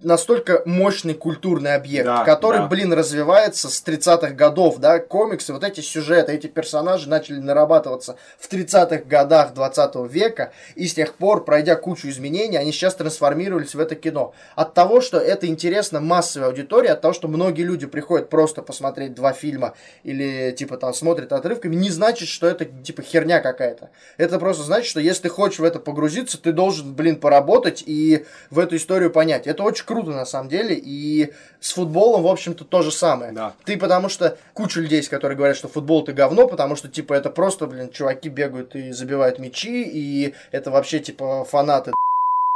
настолько 0.04 0.62
мощный 0.66 1.13
культурный 1.13 1.76
объект, 1.76 2.06
Да, 2.06 2.24
который, 2.24 2.60
да. 2.60 2.68
блин, 2.68 2.94
развивается 2.94 3.70
с 3.70 3.84
30-х 3.84 4.32
годов, 4.32 4.78
да, 4.78 5.00
комиксы, 5.00 5.54
вот 5.54 5.63
эти 5.63 5.82
сюжеты, 5.82 6.32
эти 6.34 6.48
персонажи 6.48 7.10
начали 7.10 7.39
нарабатываться 7.39 8.16
в 8.38 8.52
30-х 8.52 9.04
годах 9.06 9.54
20 9.54 9.96
века, 10.12 10.52
и 10.76 10.88
с 10.88 10.94
тех 10.94 11.13
пор, 11.16 11.44
пройдя 11.46 11.76
кучу 11.76 12.10
изменений, 12.10 12.58
они 12.58 12.72
сейчас 12.72 12.96
трансформировались 12.96 13.76
в 13.76 13.80
это 13.80 13.96
кино. 13.96 14.34
От 14.56 14.74
того, 14.74 15.02
что 15.02 15.18
это 15.18 15.48
интересно 15.48 16.00
массовой 16.00 16.48
аудитории, 16.48 16.89
от 16.89 17.02
того, 17.02 17.13
что 17.13 17.28
многие 17.28 17.63
люди 17.63 17.88
приходят 17.88 18.30
просто 18.30 18.62
посмотреть 18.62 19.13
два 19.13 19.34
фильма 19.34 19.74
или, 20.04 20.52
типа, 20.52 20.78
там, 20.78 20.94
смотрят 20.94 21.32
отрывками, 21.32 21.76
не 21.76 21.89
значит, 21.89 22.28
что 22.28 22.48
это, 22.48 22.66
типа, 22.66 23.02
херня 23.02 23.39
какая-то. 23.39 23.89
Это 24.18 24.39
просто 24.39 24.63
значит, 24.63 24.89
что 24.89 25.00
если 25.00 25.24
ты 25.24 25.30
хочешь 25.30 25.60
в 25.60 25.63
это 25.63 25.80
погрузиться, 25.80 26.42
ты 26.42 26.52
должен, 26.52 26.94
блин, 26.94 27.16
поработать 27.18 27.84
и 27.86 28.26
в 28.50 28.60
эту 28.60 28.76
историю 28.76 29.12
понять. 29.12 29.48
Это 29.48 29.63
очень 29.63 29.86
круто, 29.86 29.92
на 30.01 30.25
самом 30.25 30.49
деле, 30.49 30.79
и 30.82 31.34
с 31.60 31.71
футболом, 31.71 32.23
в 32.23 32.27
общем-то, 32.27 32.65
то 32.65 32.82
же 32.82 32.91
самое. 32.91 33.32
Да. 33.32 33.53
Ты 33.65 33.77
потому 33.77 34.10
что 34.10 34.38
куча 34.53 34.79
людей, 34.79 35.03
которые 35.03 35.38
говорят, 35.38 35.58
что 35.58 35.67
футбол 35.67 36.03
это 36.03 36.13
говно, 36.13 36.47
потому 36.47 36.75
что, 36.75 36.88
типа, 36.89 37.13
это 37.13 37.29
просто, 37.29 37.67
блин, 37.67 37.91
чуваки 37.91 38.29
бегают 38.29 38.75
и 38.75 38.91
забивают 38.91 39.39
мячи, 39.39 39.84
и 39.84 40.34
это 40.51 40.71
вообще, 40.71 40.99
типа, 40.99 41.45
фанаты 41.45 41.93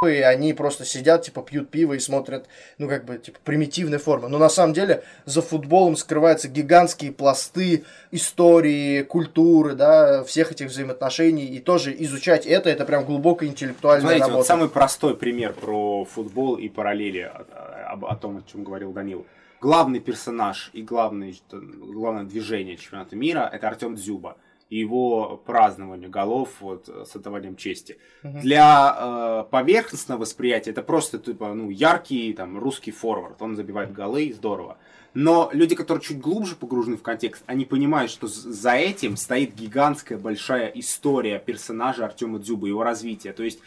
и 0.05 0.21
они 0.21 0.53
просто 0.53 0.85
сидят, 0.85 1.23
типа, 1.23 1.41
пьют 1.41 1.71
пиво 1.71 1.93
и 1.93 1.99
смотрят, 1.99 2.47
ну, 2.77 2.87
как 2.87 3.05
бы, 3.05 3.17
типа, 3.17 3.39
примитивной 3.43 3.97
формы. 3.97 4.29
Но 4.29 4.37
на 4.37 4.47
самом 4.47 4.73
деле 4.73 5.03
за 5.25 5.41
футболом 5.41 5.95
скрываются 5.95 6.47
гигантские 6.47 7.11
пласты 7.11 7.83
истории, 8.11 9.01
культуры, 9.01 9.73
да, 9.73 10.23
всех 10.23 10.51
этих 10.51 10.67
взаимоотношений. 10.67 11.47
И 11.47 11.59
тоже 11.59 11.95
изучать 12.03 12.45
это, 12.45 12.69
это 12.69 12.85
прям 12.85 13.05
глубокая 13.05 13.49
интеллектуальная 13.49 14.01
Смотрите, 14.01 14.21
работа. 14.21 14.37
вот 14.37 14.45
самый 14.45 14.69
простой 14.69 15.17
пример 15.17 15.53
про 15.53 16.05
футбол 16.05 16.57
и 16.57 16.69
параллели 16.69 17.21
о, 17.21 17.45
об- 17.89 18.05
о 18.05 18.15
том, 18.15 18.37
о 18.37 18.51
чем 18.51 18.63
говорил 18.63 18.91
Данил. 18.91 19.25
Главный 19.61 19.99
персонаж 19.99 20.69
и 20.73 20.83
главный, 20.83 21.41
главное 21.51 22.23
движение 22.25 22.77
чемпионата 22.77 23.15
мира 23.15 23.49
это 23.51 23.67
Артем 23.67 23.95
Дзюба 23.95 24.37
и 24.69 24.77
его 24.77 25.41
празднование 25.45 26.09
голов 26.09 26.49
вот, 26.59 26.87
с 26.87 27.15
отдаванием 27.15 27.55
чести. 27.55 27.97
Для 28.23 28.95
э, 28.97 29.49
поверхностного 29.49 30.21
восприятия 30.21 30.71
это 30.71 30.81
просто 30.81 31.19
типа, 31.19 31.53
ну, 31.53 31.69
яркий 31.69 32.33
там, 32.33 32.57
русский 32.59 32.91
форвард. 32.91 33.41
Он 33.41 33.55
забивает 33.55 33.93
голы, 33.93 34.33
здорово. 34.33 34.77
Но 35.13 35.49
люди, 35.53 35.75
которые 35.75 36.03
чуть 36.03 36.19
глубже 36.19 36.55
погружены 36.55 36.97
в 36.97 37.01
контекст, 37.01 37.43
они 37.47 37.65
понимают, 37.65 38.11
что 38.11 38.27
за 38.27 38.73
этим 38.73 39.17
стоит 39.17 39.55
гигантская 39.55 40.17
большая 40.17 40.67
история 40.75 41.39
персонажа 41.39 42.05
Артема 42.05 42.39
Дзюба, 42.39 42.67
его 42.67 42.83
развития. 42.83 43.33
То 43.33 43.43
есть, 43.43 43.59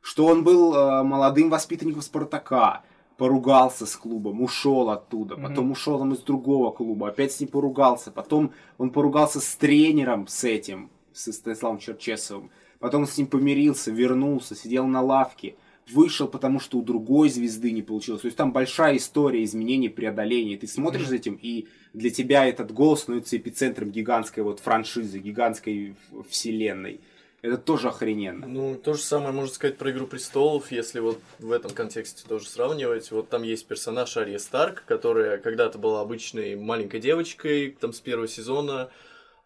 что 0.00 0.26
он 0.26 0.44
был 0.44 0.74
э, 0.74 1.02
молодым 1.02 1.50
воспитанником 1.50 2.02
Спартака, 2.02 2.82
поругался 3.18 3.84
с 3.84 3.96
клубом, 3.96 4.40
ушел 4.40 4.88
оттуда, 4.90 5.36
потом 5.36 5.72
ушел 5.72 5.98
там 5.98 6.14
из 6.14 6.20
другого 6.20 6.70
клуба, 6.70 7.08
опять 7.08 7.32
с 7.32 7.40
ним 7.40 7.50
поругался, 7.50 8.12
потом 8.12 8.52
он 8.78 8.90
поругался 8.90 9.40
с 9.40 9.56
тренером 9.56 10.28
с 10.28 10.44
этим, 10.44 10.88
с 11.12 11.30
Станиславом 11.32 11.78
Черчесовым, 11.78 12.50
потом 12.78 13.06
с 13.06 13.18
ним 13.18 13.26
помирился, 13.26 13.90
вернулся, 13.90 14.54
сидел 14.54 14.86
на 14.86 15.02
лавке, 15.02 15.56
вышел, 15.90 16.28
потому 16.28 16.60
что 16.60 16.78
у 16.78 16.82
другой 16.82 17.28
звезды 17.28 17.72
не 17.72 17.82
получилось. 17.82 18.22
То 18.22 18.26
есть 18.26 18.36
там 18.36 18.52
большая 18.52 18.96
история 18.96 19.42
изменений, 19.42 19.88
преодоления. 19.88 20.56
Ты 20.56 20.68
смотришь 20.68 21.08
за 21.08 21.16
этим, 21.16 21.38
и 21.40 21.66
для 21.94 22.10
тебя 22.10 22.46
этот 22.46 22.72
гол 22.72 22.96
становится 22.96 23.36
эпицентром 23.36 23.90
гигантской 23.90 24.44
вот 24.44 24.60
франшизы, 24.60 25.18
гигантской 25.18 25.96
вселенной. 26.28 27.00
Это 27.40 27.56
тоже 27.56 27.88
охрененно. 27.88 28.46
Ну, 28.48 28.74
то 28.74 28.94
же 28.94 29.00
самое 29.00 29.30
можно 29.30 29.54
сказать 29.54 29.78
про 29.78 29.92
Игру 29.92 30.08
престолов, 30.08 30.72
если 30.72 30.98
вот 30.98 31.20
в 31.38 31.52
этом 31.52 31.70
контексте 31.70 32.24
тоже 32.28 32.48
сравнивать. 32.48 33.12
Вот 33.12 33.28
там 33.28 33.44
есть 33.44 33.66
персонаж 33.66 34.16
Ария 34.16 34.38
Старк, 34.38 34.82
которая 34.86 35.38
когда-то 35.38 35.78
была 35.78 36.00
обычной 36.00 36.56
маленькой 36.56 36.98
девочкой, 36.98 37.76
там 37.80 37.92
с 37.92 38.00
первого 38.00 38.26
сезона. 38.26 38.90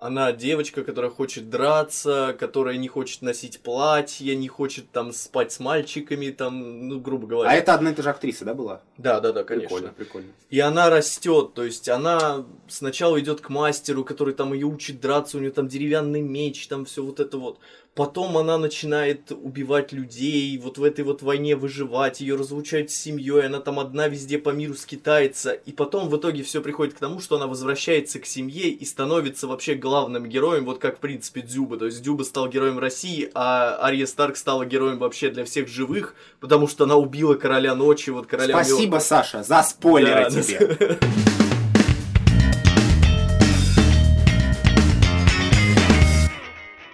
Она 0.02 0.32
девочка, 0.32 0.82
которая 0.82 1.12
хочет 1.12 1.48
драться, 1.48 2.34
которая 2.36 2.76
не 2.76 2.88
хочет 2.88 3.22
носить 3.22 3.60
платье, 3.60 4.34
не 4.34 4.48
хочет 4.48 4.90
там 4.90 5.12
спать 5.12 5.52
с 5.52 5.60
мальчиками, 5.60 6.30
там, 6.30 6.88
ну, 6.88 6.98
грубо 6.98 7.28
говоря. 7.28 7.48
А 7.48 7.54
это 7.54 7.72
одна 7.72 7.92
и 7.92 7.94
та 7.94 8.02
же 8.02 8.10
актриса, 8.10 8.44
да, 8.44 8.52
была? 8.52 8.80
Да, 8.98 9.20
да, 9.20 9.32
да, 9.32 9.44
конечно. 9.44 9.68
Прикольно, 9.68 9.94
прикольно. 9.96 10.28
И 10.50 10.58
она 10.58 10.90
растет, 10.90 11.54
то 11.54 11.62
есть 11.62 11.88
она 11.88 12.44
сначала 12.66 13.20
идет 13.20 13.42
к 13.42 13.48
мастеру, 13.48 14.04
который 14.04 14.34
там 14.34 14.52
ее 14.52 14.66
учит 14.66 15.00
драться, 15.00 15.36
у 15.36 15.40
нее 15.40 15.52
там 15.52 15.68
деревянный 15.68 16.20
меч, 16.20 16.66
там 16.66 16.84
все 16.84 17.04
вот 17.04 17.20
это 17.20 17.38
вот. 17.38 17.60
Потом 17.94 18.38
она 18.38 18.56
начинает 18.56 19.32
убивать 19.32 19.92
людей, 19.92 20.56
вот 20.56 20.78
в 20.78 20.82
этой 20.82 21.04
вот 21.04 21.20
войне 21.20 21.56
выживать, 21.56 22.22
ее 22.22 22.36
разлучают 22.36 22.90
с 22.90 22.96
семьей, 22.96 23.44
она 23.44 23.60
там 23.60 23.78
одна 23.78 24.08
везде 24.08 24.38
по 24.38 24.48
миру 24.48 24.72
скитается. 24.74 25.52
И 25.52 25.72
потом 25.72 26.08
в 26.08 26.16
итоге 26.16 26.42
все 26.42 26.62
приходит 26.62 26.94
к 26.94 26.98
тому, 26.98 27.20
что 27.20 27.36
она 27.36 27.46
возвращается 27.46 28.18
к 28.18 28.24
семье 28.24 28.70
и 28.70 28.84
становится 28.86 29.46
вообще 29.46 29.74
главным 29.92 30.26
героем, 30.26 30.64
вот 30.64 30.78
как 30.78 30.96
в 30.96 31.00
принципе 31.00 31.42
Дзюба. 31.42 31.76
То 31.76 31.84
есть 31.84 32.00
Дзюба 32.02 32.22
стал 32.22 32.48
героем 32.48 32.78
России, 32.78 33.30
а 33.34 33.78
Ария 33.84 34.06
Старк 34.06 34.38
стала 34.38 34.64
героем 34.64 34.98
вообще 34.98 35.28
для 35.28 35.44
всех 35.44 35.68
живых, 35.68 36.14
потому 36.40 36.66
что 36.66 36.84
она 36.84 36.96
убила 36.96 37.34
короля 37.34 37.74
ночи, 37.74 38.08
вот 38.08 38.26
короля 38.26 38.54
Спасибо, 38.54 38.80
мёртвых. 38.92 39.02
Саша, 39.02 39.42
за 39.42 39.62
спойлеры 39.62 40.30
Да, 40.30 40.30
да. 40.30 40.42
тебе. 40.42 40.98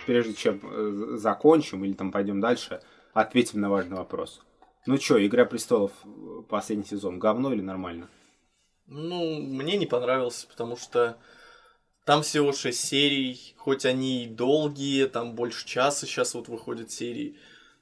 Прежде 0.04 0.34
чем 0.34 0.60
э, 0.64 1.16
закончим 1.18 1.84
или 1.84 1.92
там 1.92 2.10
пойдем 2.10 2.40
дальше, 2.40 2.80
ответим 3.12 3.60
на 3.60 3.70
важный 3.70 3.96
вопрос. 3.96 4.40
Ну 4.86 4.98
чё, 4.98 5.24
Игра 5.24 5.44
престолов 5.44 5.92
э, 6.04 6.42
последний 6.48 6.84
сезон, 6.84 7.20
говно 7.20 7.52
или 7.52 7.60
нормально? 7.60 8.08
Ну, 8.88 9.40
мне 9.40 9.76
не 9.76 9.86
понравился, 9.86 10.48
потому 10.48 10.76
что 10.76 11.16
там 12.08 12.22
всего 12.22 12.54
6 12.54 12.88
серий, 12.88 13.54
хоть 13.58 13.84
они 13.84 14.24
и 14.24 14.28
долгие, 14.28 15.04
там 15.08 15.34
больше 15.34 15.66
часа 15.66 16.06
сейчас 16.06 16.32
вот 16.32 16.48
выходят 16.48 16.90
серии, 16.90 17.36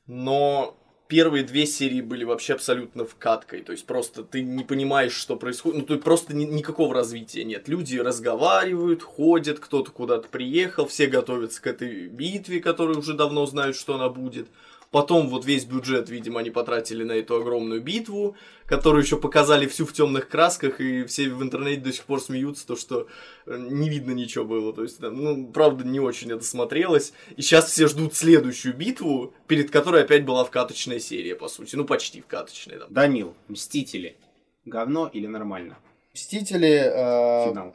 но 0.09 0.77
первые 1.07 1.45
две 1.45 1.65
серии 1.65 2.01
были 2.01 2.25
вообще 2.25 2.55
абсолютно 2.55 3.05
вкаткой, 3.05 3.63
то 3.63 3.71
есть 3.71 3.87
просто 3.87 4.25
ты 4.25 4.43
не 4.43 4.65
понимаешь, 4.65 5.13
что 5.13 5.37
происходит, 5.37 5.79
ну 5.79 5.87
тут 5.87 6.03
просто 6.03 6.35
ни- 6.35 6.45
никакого 6.45 6.93
развития 6.93 7.45
нет. 7.45 7.69
Люди 7.69 7.99
разговаривают, 7.99 9.05
ходят, 9.05 9.61
кто-то 9.61 9.93
куда-то 9.93 10.27
приехал, 10.29 10.89
все 10.89 11.07
готовятся 11.07 11.63
к 11.63 11.69
этой 11.69 12.09
битве, 12.09 12.59
которые 12.59 12.99
уже 12.99 13.15
давно 13.15 13.47
знают, 13.47 13.77
что 13.77 13.95
она 13.95 14.09
будет. 14.09 14.49
Потом 14.91 15.29
вот 15.29 15.45
весь 15.45 15.65
бюджет, 15.65 16.09
видимо, 16.09 16.41
они 16.41 16.51
потратили 16.51 17.05
на 17.05 17.13
эту 17.13 17.37
огромную 17.37 17.83
битву, 17.83 18.37
которую 18.67 19.03
еще 19.03 19.17
показали 19.17 19.67
всю 19.67 19.85
в 19.85 19.93
темных 19.93 20.29
красках, 20.29 20.81
и 20.81 21.05
все 21.05 21.29
в 21.29 21.43
интернете 21.43 21.81
до 21.81 21.93
сих 21.93 22.05
пор 22.05 22.21
смеются, 22.21 22.67
то 22.67 22.77
что 22.77 23.07
э, 23.47 23.57
не 23.57 23.89
видно 23.89 24.13
ничего 24.13 24.45
было. 24.45 24.73
То 24.73 24.83
есть, 24.83 24.99
там, 24.99 25.17
ну, 25.17 25.47
правда, 25.49 25.85
не 25.85 26.01
очень 26.01 26.33
это 26.33 26.45
смотрелось. 26.45 27.13
И 27.37 27.43
сейчас 27.43 27.71
все 27.71 27.89
ждут 27.89 28.15
следующую 28.15 28.75
битву, 28.75 29.35
перед 29.47 29.71
которой 29.71 30.03
опять 30.03 30.25
была 30.25 30.45
вкаточная 30.45 31.01
серия, 31.01 31.35
по 31.35 31.49
сути. 31.49 31.77
Ну, 31.77 31.85
почти 31.85 32.21
вкаточная. 32.21 32.79
Там. 32.79 32.93
Данил, 32.93 33.35
Мстители, 33.49 34.17
говно 34.65 35.11
или 35.13 35.27
нормально? 35.27 35.79
Мстители... 36.13 36.91
э, 36.93 37.51
Финал. 37.51 37.75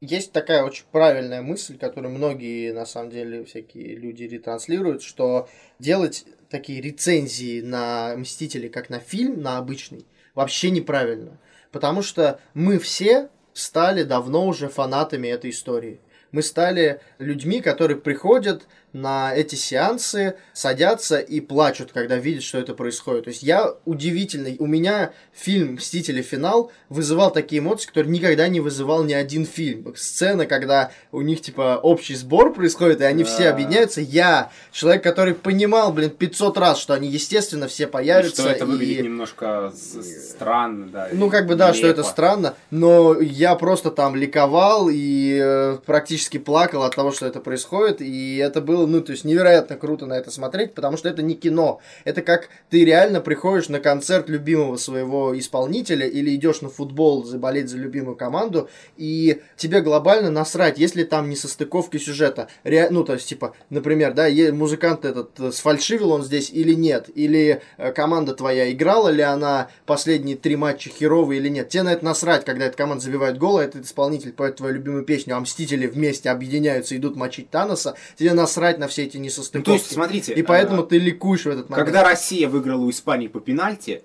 Есть 0.00 0.32
такая 0.32 0.64
очень 0.64 0.84
правильная 0.90 1.42
мысль, 1.42 1.76
которую 1.76 2.14
многие, 2.14 2.72
на 2.72 2.86
самом 2.86 3.10
деле, 3.10 3.44
всякие 3.44 3.96
люди 3.96 4.24
ретранслируют, 4.24 5.02
что 5.02 5.46
делать 5.78 6.24
такие 6.48 6.80
рецензии 6.80 7.60
на 7.60 8.16
Мстители, 8.16 8.68
как 8.68 8.88
на 8.88 8.98
фильм, 8.98 9.42
на 9.42 9.58
обычный, 9.58 10.06
вообще 10.34 10.70
неправильно. 10.70 11.38
Потому 11.70 12.00
что 12.00 12.40
мы 12.54 12.78
все 12.78 13.28
стали 13.52 14.02
давно 14.02 14.46
уже 14.46 14.70
фанатами 14.70 15.28
этой 15.28 15.50
истории. 15.50 16.00
Мы 16.32 16.42
стали 16.42 17.02
людьми, 17.18 17.60
которые 17.60 17.98
приходят 17.98 18.66
на 18.92 19.34
эти 19.34 19.54
сеансы, 19.54 20.34
садятся 20.52 21.18
и 21.18 21.40
плачут, 21.40 21.92
когда 21.92 22.16
видят, 22.16 22.42
что 22.42 22.58
это 22.58 22.74
происходит. 22.74 23.24
То 23.24 23.30
есть 23.30 23.42
я 23.42 23.74
удивительный. 23.84 24.56
У 24.58 24.66
меня 24.66 25.12
фильм 25.32 25.74
«Мстители. 25.74 26.22
Финал» 26.22 26.70
вызывал 26.88 27.32
такие 27.32 27.60
эмоции, 27.60 27.88
которые 27.88 28.12
никогда 28.12 28.48
не 28.48 28.60
вызывал 28.60 29.04
ни 29.04 29.12
один 29.12 29.46
фильм. 29.46 29.94
Сцена, 29.96 30.46
когда 30.46 30.90
у 31.12 31.22
них, 31.22 31.40
типа, 31.40 31.78
общий 31.82 32.14
сбор 32.14 32.52
происходит, 32.52 33.00
и 33.00 33.04
они 33.04 33.24
все 33.24 33.48
объединяются. 33.48 34.00
Я, 34.00 34.50
человек, 34.72 35.02
который 35.02 35.34
понимал, 35.34 35.92
блин, 35.92 36.10
500 36.10 36.58
раз, 36.58 36.78
что 36.78 36.94
они, 36.94 37.08
естественно, 37.08 37.68
все 37.68 37.86
появятся. 37.86 38.42
И 38.42 38.44
что 38.44 38.50
это 38.50 38.64
и... 38.64 38.68
выглядит 38.68 39.04
немножко 39.04 39.72
странно, 39.74 40.88
да. 40.88 41.08
Ну, 41.12 41.30
как 41.30 41.46
бы, 41.46 41.54
да, 41.54 41.68
нелепо. 41.68 41.78
что 41.78 41.86
это 41.88 42.02
странно, 42.02 42.54
но 42.70 43.20
я 43.20 43.54
просто 43.54 43.90
там 43.90 44.16
ликовал 44.16 44.88
и 44.90 45.38
э, 45.42 45.78
практически 45.86 46.38
плакал 46.38 46.82
от 46.82 46.94
того, 46.94 47.12
что 47.12 47.26
это 47.26 47.40
происходит, 47.40 48.00
и 48.00 48.36
это 48.36 48.60
было, 48.60 48.79
ну, 48.86 49.00
то 49.00 49.12
есть 49.12 49.24
невероятно 49.24 49.76
круто 49.76 50.06
на 50.06 50.14
это 50.14 50.30
смотреть, 50.30 50.74
потому 50.74 50.96
что 50.96 51.08
это 51.08 51.22
не 51.22 51.34
кино. 51.34 51.80
Это 52.04 52.22
как 52.22 52.48
ты 52.68 52.84
реально 52.84 53.20
приходишь 53.20 53.68
на 53.68 53.80
концерт 53.80 54.28
любимого 54.28 54.76
своего 54.76 55.38
исполнителя 55.38 56.06
или 56.06 56.34
идешь 56.34 56.60
на 56.60 56.68
футбол 56.68 57.24
заболеть 57.24 57.68
за 57.68 57.76
любимую 57.78 58.16
команду, 58.16 58.68
и 58.96 59.40
тебе 59.56 59.80
глобально 59.80 60.30
насрать, 60.30 60.78
если 60.78 61.04
там 61.04 61.28
не 61.28 61.36
состыковки 61.36 61.98
сюжета. 61.98 62.48
Ре... 62.64 62.88
Ну, 62.90 63.04
то 63.04 63.14
есть, 63.14 63.28
типа, 63.28 63.54
например, 63.68 64.14
да, 64.14 64.28
музыкант 64.52 65.04
этот 65.04 65.54
сфальшивил 65.54 66.12
он 66.12 66.22
здесь 66.22 66.50
или 66.50 66.74
нет, 66.74 67.08
или 67.14 67.60
э, 67.76 67.92
команда 67.92 68.34
твоя 68.34 68.70
играла 68.70 69.08
ли 69.08 69.22
она 69.22 69.68
последние 69.86 70.36
три 70.36 70.56
матча 70.56 70.90
херовые 70.90 71.40
или 71.40 71.48
нет. 71.48 71.68
Тебе 71.68 71.82
на 71.82 71.92
это 71.92 72.04
насрать, 72.04 72.44
когда 72.44 72.66
эта 72.66 72.76
команда 72.76 73.04
забивает 73.04 73.38
гол, 73.38 73.58
а 73.58 73.64
этот 73.64 73.84
исполнитель 73.84 74.32
поет 74.32 74.56
твою 74.56 74.74
любимую 74.74 75.04
песню, 75.04 75.36
а 75.36 75.40
Мстители 75.40 75.88
вместе 75.88 76.30
объединяются, 76.30 76.96
идут 76.96 77.16
мочить 77.16 77.50
Таноса. 77.50 77.94
Тебе 78.16 78.34
насрать 78.34 78.69
на 78.78 78.88
все 78.88 79.04
эти 79.04 79.16
несостыковки. 79.16 79.58
Ну, 79.58 79.64
то 79.64 79.72
есть, 79.72 79.92
смотрите, 79.92 80.32
И 80.34 80.42
поэтому 80.42 80.82
а, 80.82 80.86
ты 80.86 80.98
ликуешь 80.98 81.44
в 81.44 81.48
этот 81.48 81.68
момент. 81.70 81.86
Когда 81.86 82.04
Россия 82.04 82.48
выиграла 82.48 82.82
у 82.82 82.90
Испании 82.90 83.28
по 83.28 83.40
пенальти, 83.40 84.02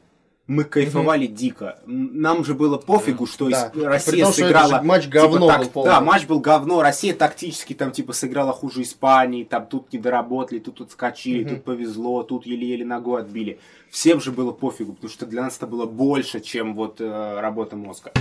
мы 0.47 0.63
кайфовали 0.63 1.25
дико. 1.25 1.80
М, 1.88 2.21
Нам 2.21 2.45
же 2.45 2.54
было 2.54 2.78
пофигу, 2.78 3.25
что 3.25 3.49
Да. 3.49 3.71
Россия 3.75 4.25
том, 4.25 4.34
что 4.34 4.43
сыграла... 4.43 4.78
же 4.78 4.82
матч 4.84 5.04
типа, 5.06 5.13
говно 5.13 5.47
так- 5.47 5.60
был 5.62 5.69
полный. 5.69 5.89
Да, 5.89 6.01
матч 6.01 6.25
был 6.28 6.39
говно. 6.39 6.82
Россия 6.84 7.15
тактически 7.15 7.73
там 7.73 7.91
типа 7.91 8.13
сыграла 8.13 8.54
хуже 8.54 8.84
Испании, 8.84 9.43
там 9.43 9.65
тут 9.65 9.91
не 9.91 9.97
доработали, 9.97 10.60
тут 10.60 10.82
отскочили, 10.82 11.43
Мгм. 11.45 11.56
тут 11.56 11.63
повезло, 11.63 12.21
тут 12.21 12.45
еле-еле 12.45 12.86
ногой 12.86 13.21
отбили. 13.21 13.60
Всем 13.89 14.21
же 14.21 14.32
было 14.32 14.51
пофигу, 14.51 14.93
потому 14.93 15.10
что 15.12 15.25
для 15.25 15.41
нас 15.41 15.58
это 15.58 15.65
было 15.65 15.86
больше, 15.88 16.39
чем 16.41 16.75
вот 16.75 16.97
э, 16.99 17.39
работа 17.39 17.75
мозга. 17.75 18.12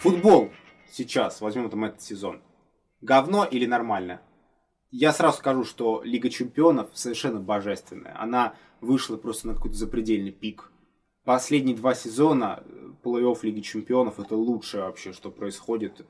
Футбол 0.00 0.50
сейчас, 0.94 1.40
возьмем 1.40 1.68
там 1.68 1.84
этот 1.84 2.00
сезон. 2.00 2.40
Говно 3.00 3.44
или 3.44 3.66
нормально? 3.66 4.20
Я 4.90 5.12
сразу 5.12 5.38
скажу, 5.38 5.64
что 5.64 6.02
Лига 6.04 6.30
Чемпионов 6.30 6.90
совершенно 6.94 7.40
божественная. 7.40 8.18
Она 8.20 8.54
вышла 8.80 9.16
просто 9.16 9.48
на 9.48 9.54
какой-то 9.54 9.76
запредельный 9.76 10.30
пик. 10.30 10.70
Последние 11.24 11.76
два 11.76 11.94
сезона 11.94 12.62
э, 12.64 12.92
плей-офф 13.02 13.38
Лиги 13.42 13.60
Чемпионов 13.60 14.20
это 14.20 14.36
лучшее 14.36 14.84
вообще, 14.84 15.12
что 15.12 15.30
происходит 15.30 16.06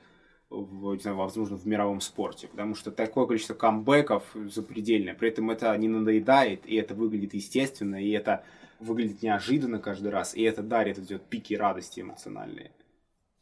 в, 0.51 0.95
не 0.95 1.01
знаю, 1.01 1.17
возможно, 1.17 1.57
в 1.57 1.67
мировом 1.67 2.01
спорте. 2.01 2.49
Потому 2.49 2.75
что 2.75 2.91
такое 2.91 3.27
количество 3.27 3.55
камбэков 3.55 4.25
запредельное. 4.35 5.15
При 5.15 5.31
этом 5.31 5.51
это 5.51 5.77
не 5.79 5.89
надоедает, 5.89 6.67
и 6.67 6.77
это 6.77 6.95
выглядит 6.95 7.35
естественно, 7.35 8.03
и 8.03 8.11
это 8.11 8.45
выглядит 8.81 9.23
неожиданно 9.23 9.79
каждый 9.79 10.11
раз. 10.11 10.35
И 10.35 10.43
это 10.43 10.63
дарит 10.63 10.99
вот 10.99 11.23
пики 11.23 11.55
радости 11.55 12.01
эмоциональные. 12.01 12.71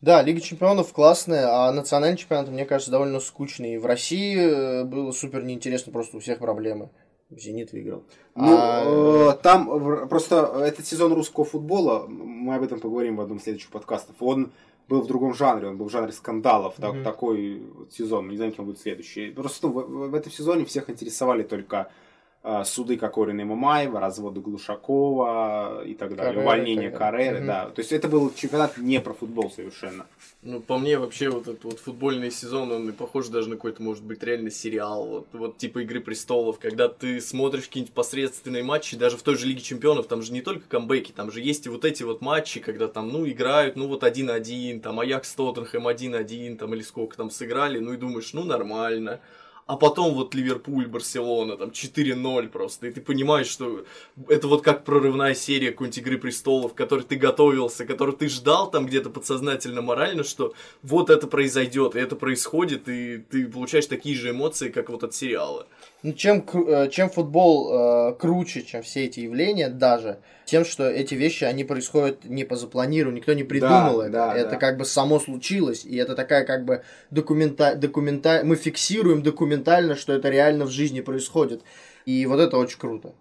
Да, 0.02 0.20
Лига 0.20 0.40
Чемпионов 0.40 0.92
классная, 0.92 1.46
а 1.48 1.70
национальный 1.72 2.16
чемпионат, 2.18 2.48
мне 2.48 2.64
кажется, 2.66 2.90
довольно 2.90 3.20
скучный. 3.20 3.78
В 3.78 3.86
России 3.86 4.36
э, 4.36 4.84
было 4.84 5.12
супер 5.12 5.44
неинтересно, 5.44 5.92
просто 5.92 6.16
у 6.16 6.20
всех 6.20 6.40
проблемы. 6.40 6.90
Зенит 7.30 7.72
выиграл. 7.72 8.02
Ну, 8.34 8.56
А- 8.58 9.30
э, 9.32 9.42
там 9.42 10.08
просто 10.08 10.60
этот 10.66 10.86
сезон 10.86 11.12
русского 11.14 11.44
футбола, 11.46 12.06
мы 12.08 12.56
об 12.56 12.62
этом 12.64 12.80
поговорим 12.80 13.16
в 13.16 13.20
одном 13.20 13.38
из 13.38 13.44
следующих 13.44 13.70
подкастов, 13.70 14.16
он 14.20 14.52
был 14.88 15.02
в 15.02 15.06
другом 15.06 15.34
жанре, 15.34 15.68
он 15.68 15.76
был 15.78 15.86
в 15.88 15.92
жанре 15.92 16.12
скандалов, 16.12 16.74
так- 16.78 16.94
Мгм. 16.94 17.04
такой 17.04 17.60
вот 17.60 17.92
сезон, 17.92 18.26
мы 18.26 18.32
не 18.32 18.36
знаем, 18.38 18.52
кем 18.52 18.66
будет 18.66 18.80
следующий. 18.80 19.30
Просто 19.30 19.68
в, 19.68 19.72
в- 19.72 20.10
в 20.10 20.14
этом 20.14 20.32
сезоне 20.32 20.64
всех 20.64 20.90
интересовали 20.90 21.44
только 21.44 21.90
суды 22.64 22.96
Кокорина 22.96 23.42
и 23.42 23.44
Мамаева, 23.44 24.00
разводы 24.00 24.40
Глушакова 24.40 25.84
и 25.84 25.94
так 25.94 26.16
далее, 26.16 26.34
Карреры, 26.34 26.42
увольнение. 26.42 26.90
Карреры, 26.90 27.38
Мгм. 27.38 27.46
да. 27.46 27.66
То 27.66 27.80
есть 27.80 27.92
это 27.92 28.08
был 28.08 28.32
чемпионат 28.34 28.78
не 28.78 29.00
про 29.00 29.14
футбол 29.14 29.50
совершенно. 29.50 30.06
Ну, 30.42 30.58
по 30.58 30.76
мне, 30.76 30.98
вообще, 30.98 31.30
вот 31.30 31.46
этот 31.46 31.62
вот 31.62 31.78
футбольный 31.78 32.32
сезон, 32.32 32.72
он 32.72 32.92
похож 32.94 33.28
даже 33.28 33.48
на 33.48 33.54
какой-то, 33.54 33.80
может 33.80 34.02
быть, 34.02 34.24
реально 34.24 34.50
сериал. 34.50 35.06
Вот, 35.06 35.26
вот 35.32 35.56
типа 35.58 35.82
Игры 35.82 36.00
престолов, 36.00 36.58
когда 36.58 36.88
ты 36.88 37.20
смотришь 37.20 37.66
какие-нибудь 37.66 37.94
посредственные 37.94 38.64
матчи, 38.64 38.96
даже 38.96 39.16
в 39.16 39.22
той 39.22 39.36
же 39.36 39.46
Лиге 39.46 39.60
Чемпионов, 39.60 40.08
там 40.08 40.20
же 40.20 40.32
не 40.32 40.40
только 40.42 40.68
камбэки, 40.68 41.12
там 41.12 41.30
же 41.30 41.40
есть 41.40 41.66
и 41.66 41.68
вот 41.68 41.84
эти 41.84 42.02
вот 42.02 42.22
матчи, 42.22 42.58
когда 42.58 42.88
там, 42.88 43.08
ну, 43.10 43.24
играют, 43.28 43.76
ну, 43.76 43.86
вот 43.86 44.02
1-1, 44.02 44.80
там, 44.80 44.98
Аякс 44.98 45.32
Тоттенхэм 45.34 45.86
1-1, 45.86 46.56
там, 46.56 46.74
или 46.74 46.82
сколько 46.82 47.16
там 47.16 47.30
сыграли, 47.30 47.78
ну, 47.78 47.92
и 47.92 47.96
думаешь, 47.96 48.32
ну, 48.32 48.42
нормально. 48.42 49.20
А 49.66 49.76
потом 49.76 50.14
вот 50.14 50.34
Ливерпуль, 50.34 50.86
Барселона, 50.86 51.56
там 51.56 51.70
4-0 51.70 52.48
просто. 52.48 52.88
И 52.88 52.90
ты 52.90 53.00
понимаешь, 53.00 53.46
что 53.46 53.84
это 54.28 54.48
вот 54.48 54.62
как 54.62 54.84
прорывная 54.84 55.34
серия 55.34 55.70
какой-нибудь 55.70 55.98
Игры 55.98 56.18
Престолов, 56.18 56.74
к 56.74 56.76
которой 56.76 57.02
ты 57.02 57.16
готовился, 57.16 57.86
который 57.86 58.14
ты 58.14 58.28
ждал 58.28 58.70
там 58.70 58.86
где-то 58.86 59.10
подсознательно, 59.10 59.80
морально, 59.80 60.24
что 60.24 60.52
вот 60.82 61.10
это 61.10 61.26
произойдет, 61.26 61.94
и 61.94 62.00
это 62.00 62.16
происходит, 62.16 62.88
и 62.88 63.18
ты 63.18 63.46
получаешь 63.46 63.86
такие 63.86 64.16
же 64.16 64.30
эмоции, 64.30 64.68
как 64.68 64.90
вот 64.90 65.04
от 65.04 65.14
сериала. 65.14 65.66
Ну, 66.02 66.12
чем, 66.12 66.44
э, 66.52 66.88
чем 66.90 67.08
футбол 67.08 67.72
э, 67.72 68.14
круче, 68.14 68.62
чем 68.62 68.82
все 68.82 69.04
эти 69.04 69.20
явления, 69.20 69.68
даже 69.68 70.18
тем, 70.52 70.66
что 70.66 70.84
эти 70.84 71.14
вещи, 71.14 71.44
они 71.44 71.64
происходят 71.64 72.24
не 72.24 72.44
по 72.44 72.56
запланированию, 72.56 73.16
никто 73.20 73.32
не 73.32 73.42
придумал 73.42 74.00
Да, 74.00 74.04
это. 74.04 74.12
да, 74.12 74.36
это 74.36 74.50
да. 74.50 74.56
как 74.56 74.76
бы 74.76 74.84
само 74.84 75.18
случилось, 75.18 75.86
и 75.86 75.96
это 75.96 76.14
такая 76.14 76.44
как 76.44 76.66
бы 76.66 76.82
документа... 77.10 77.74
документа... 77.74 78.42
Мы 78.44 78.56
фиксируем 78.56 79.22
документально, 79.22 79.96
что 79.96 80.12
это 80.12 80.28
реально 80.28 80.66
в 80.66 80.70
жизни 80.70 81.00
происходит. 81.00 81.62
И 82.04 82.26
вот 82.26 82.38
это 82.38 82.58
очень 82.58 82.78
круто. 82.78 83.14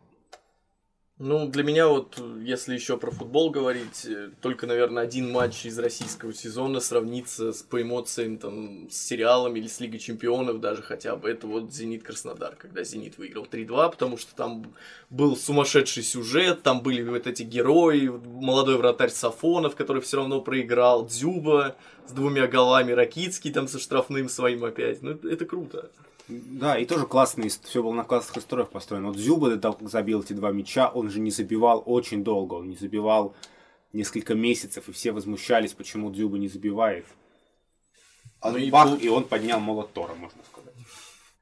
Ну, 1.23 1.47
для 1.47 1.61
меня 1.61 1.87
вот, 1.87 2.19
если 2.41 2.73
еще 2.73 2.97
про 2.97 3.11
футбол 3.11 3.51
говорить, 3.51 4.07
э, 4.07 4.31
только, 4.41 4.65
наверное, 4.65 5.03
один 5.03 5.31
матч 5.31 5.67
из 5.67 5.77
российского 5.77 6.33
сезона 6.33 6.79
сравнится 6.79 7.53
с, 7.53 7.61
по 7.61 7.79
эмоциям 7.79 8.39
там, 8.39 8.89
с 8.89 8.97
сериалами 8.97 9.59
или 9.59 9.67
с 9.67 9.79
Лигой 9.79 9.99
Чемпионов 9.99 10.59
даже 10.61 10.81
хотя 10.81 11.15
бы. 11.15 11.29
Это 11.29 11.45
вот 11.45 11.71
«Зенит-Краснодар», 11.71 12.55
когда 12.55 12.83
«Зенит» 12.83 13.19
выиграл 13.19 13.45
3-2, 13.45 13.91
потому 13.91 14.17
что 14.17 14.33
там 14.33 14.73
был 15.11 15.37
сумасшедший 15.37 16.01
сюжет, 16.01 16.63
там 16.63 16.81
были 16.81 17.03
вот 17.03 17.27
эти 17.27 17.43
герои, 17.43 18.07
молодой 18.07 18.77
вратарь 18.77 19.11
Сафонов, 19.11 19.75
который 19.75 20.01
все 20.01 20.17
равно 20.17 20.41
проиграл, 20.41 21.05
Дзюба 21.05 21.75
с 22.07 22.13
двумя 22.13 22.47
голами, 22.47 22.93
Ракицкий 22.93 23.53
там 23.53 23.67
со 23.67 23.77
штрафным 23.77 24.27
своим 24.27 24.65
опять. 24.65 25.03
Ну, 25.03 25.11
это 25.11 25.45
круто. 25.45 25.91
Да, 26.27 26.77
и 26.77 26.85
тоже 26.85 27.05
классный, 27.05 27.49
все 27.49 27.83
было 27.83 27.93
на 27.93 28.03
классных 28.03 28.37
историях 28.37 28.69
построено. 28.69 29.07
Вот 29.07 29.17
Зюба 29.17 29.49
до 29.49 29.57
того, 29.57 29.75
как 29.75 29.89
забил 29.89 30.21
эти 30.21 30.33
два 30.33 30.51
мяча, 30.51 30.89
он 30.89 31.09
же 31.09 31.19
не 31.19 31.31
забивал 31.31 31.83
очень 31.85 32.23
долго, 32.23 32.55
он 32.55 32.69
не 32.69 32.75
забивал 32.75 33.33
несколько 33.93 34.33
месяцев, 34.33 34.87
и 34.87 34.91
все 34.91 35.11
возмущались, 35.11 35.73
почему 35.73 36.11
Дзюба 36.11 36.37
не 36.37 36.47
забивает. 36.47 37.05
А 38.39 38.51
Ну 38.51 38.57
и 38.57 38.71
бах, 38.71 38.89
пол- 38.89 38.97
и 38.97 39.07
он 39.09 39.25
поднял 39.25 39.59
молот 39.59 39.93
Тора, 39.93 40.13
можно 40.15 40.39
сказать. 40.51 40.73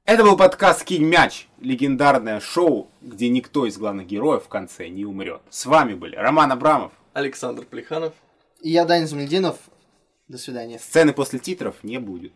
Это 0.06 0.24
был 0.24 0.36
подкаст 0.36 0.84
«Кинь 0.84 1.06
мяч», 1.06 1.48
легендарное 1.60 2.40
шоу, 2.40 2.90
где 3.00 3.30
никто 3.30 3.68
из 3.68 3.78
главных 3.78 4.08
героев 4.08 4.46
в 4.46 4.48
конце 4.48 4.90
не 4.90 5.06
умрет. 5.06 5.42
С 5.52 5.68
вами 5.68 5.94
были 5.94 6.16
Роман 6.16 6.52
Абрамов. 6.52 6.92
Александр 7.14 7.64
Плеханов. 7.66 8.14
И 8.62 8.72
я, 8.72 8.86
Даня 8.86 9.06
Замельдинов. 9.06 9.58
До 10.28 10.38
свидания. 10.38 10.80
Сцены 10.80 11.14
после 11.14 11.40
титров 11.40 11.76
не 11.84 12.00
будет. 12.00 12.34